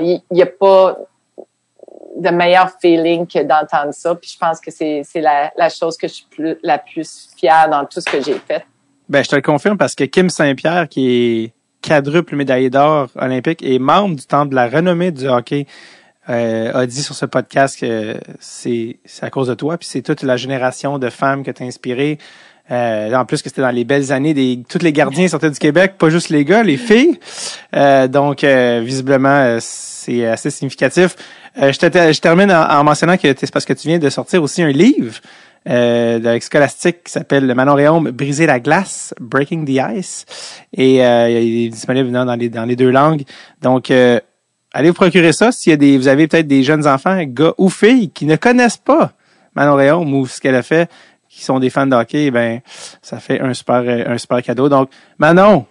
[0.00, 0.96] Il euh, n'y a pas
[2.16, 4.14] de meilleur feeling que d'entendre ça.
[4.14, 6.26] Puis je pense que c'est, la, la chose que je suis
[6.62, 8.64] la plus fière dans tout ce que j'ai fait.
[9.08, 11.52] Ben, je te le confirme parce que Kim Saint-Pierre, qui est
[11.82, 15.66] quadruple médaillé d'or olympique et membre du Temple de la renommée du hockey,
[16.28, 20.22] euh, a dit sur ce podcast que c'est à cause de toi, puis c'est toute
[20.22, 22.18] la génération de femmes que tu as inspiré.
[22.70, 25.58] Euh, en plus que c'était dans les belles années des tous les gardiens sortaient du
[25.58, 27.18] Québec, pas juste les gars, les filles.
[27.74, 31.16] Euh, donc visiblement c'est assez significatif.
[31.56, 34.70] je, je termine en, mentionnant que c'est parce que tu viens de sortir aussi un
[34.70, 35.20] livre
[35.68, 40.24] euh, avec Scholastic qui s'appelle Manon Réaume Briser la glace, Breaking the Ice.
[40.72, 43.24] Et euh, il est disponible dans les, dans les deux langues.
[43.60, 44.18] Donc, euh,
[44.72, 48.10] allez vous procurer ça a des, vous avez peut-être des jeunes enfants, gars ou filles,
[48.10, 49.12] qui ne connaissent pas
[49.54, 50.90] Manon Réaume ou ce qu'elle a fait,
[51.28, 52.60] qui sont des fans de hockey, ben
[53.02, 54.68] ça fait un super, un super cadeau.
[54.68, 55.66] Donc, Manon,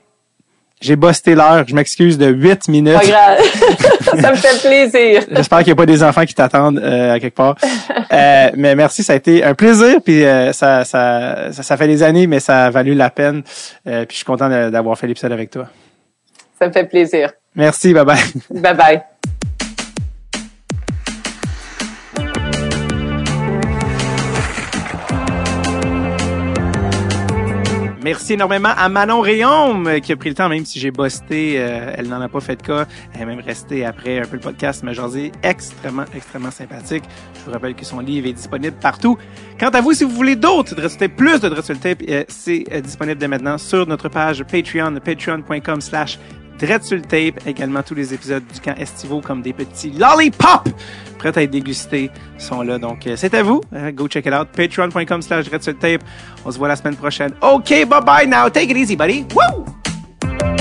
[0.82, 1.66] j'ai busté l'heure.
[1.68, 2.94] Je m'excuse de 8 minutes.
[2.94, 3.40] Pas grave.
[4.22, 5.24] ça me fait plaisir.
[5.32, 7.56] J'espère qu'il n'y a pas des enfants qui t'attendent euh, à quelque part.
[8.12, 10.02] Euh, mais merci, ça a été un plaisir.
[10.04, 13.44] Puis euh, ça, ça, ça, fait des années, mais ça a valu la peine.
[13.84, 15.68] puis je suis content d'avoir fait l'épisode avec toi.
[16.58, 17.32] Ça me fait plaisir.
[17.54, 18.18] Merci, bye bye.
[18.50, 19.02] Bye bye.
[28.02, 31.56] Merci énormément à Manon Réaume euh, qui a pris le temps, même si j'ai bossé,
[31.58, 32.86] euh, elle n'en a pas fait de cas.
[33.14, 37.04] Elle est même restée après un peu le podcast, mais j'en ai extrêmement, extrêmement sympathique.
[37.36, 39.18] Je vous rappelle que son livre est disponible partout.
[39.60, 42.64] Quant à vous, si vous voulez d'autres Dress Tape, plus de Dress Tape, euh, c'est
[42.82, 46.18] disponible dès maintenant sur notre page Patreon, patreon.com slash
[46.60, 50.70] Dread sur le tape, également tous les épisodes du camp estivo comme des petits lollipops
[51.20, 52.10] prêts à être dégustés
[52.40, 52.80] sont là.
[52.80, 53.62] Donc, c'est à vous.
[53.94, 54.48] go check it out.
[54.56, 55.50] Patreon.com slash
[55.80, 56.04] tape.
[56.46, 57.34] On se voit la semaine prochaine.
[57.42, 58.50] OK, bye bye now.
[58.50, 59.26] Take it easy, buddy.
[59.36, 60.59] Woo!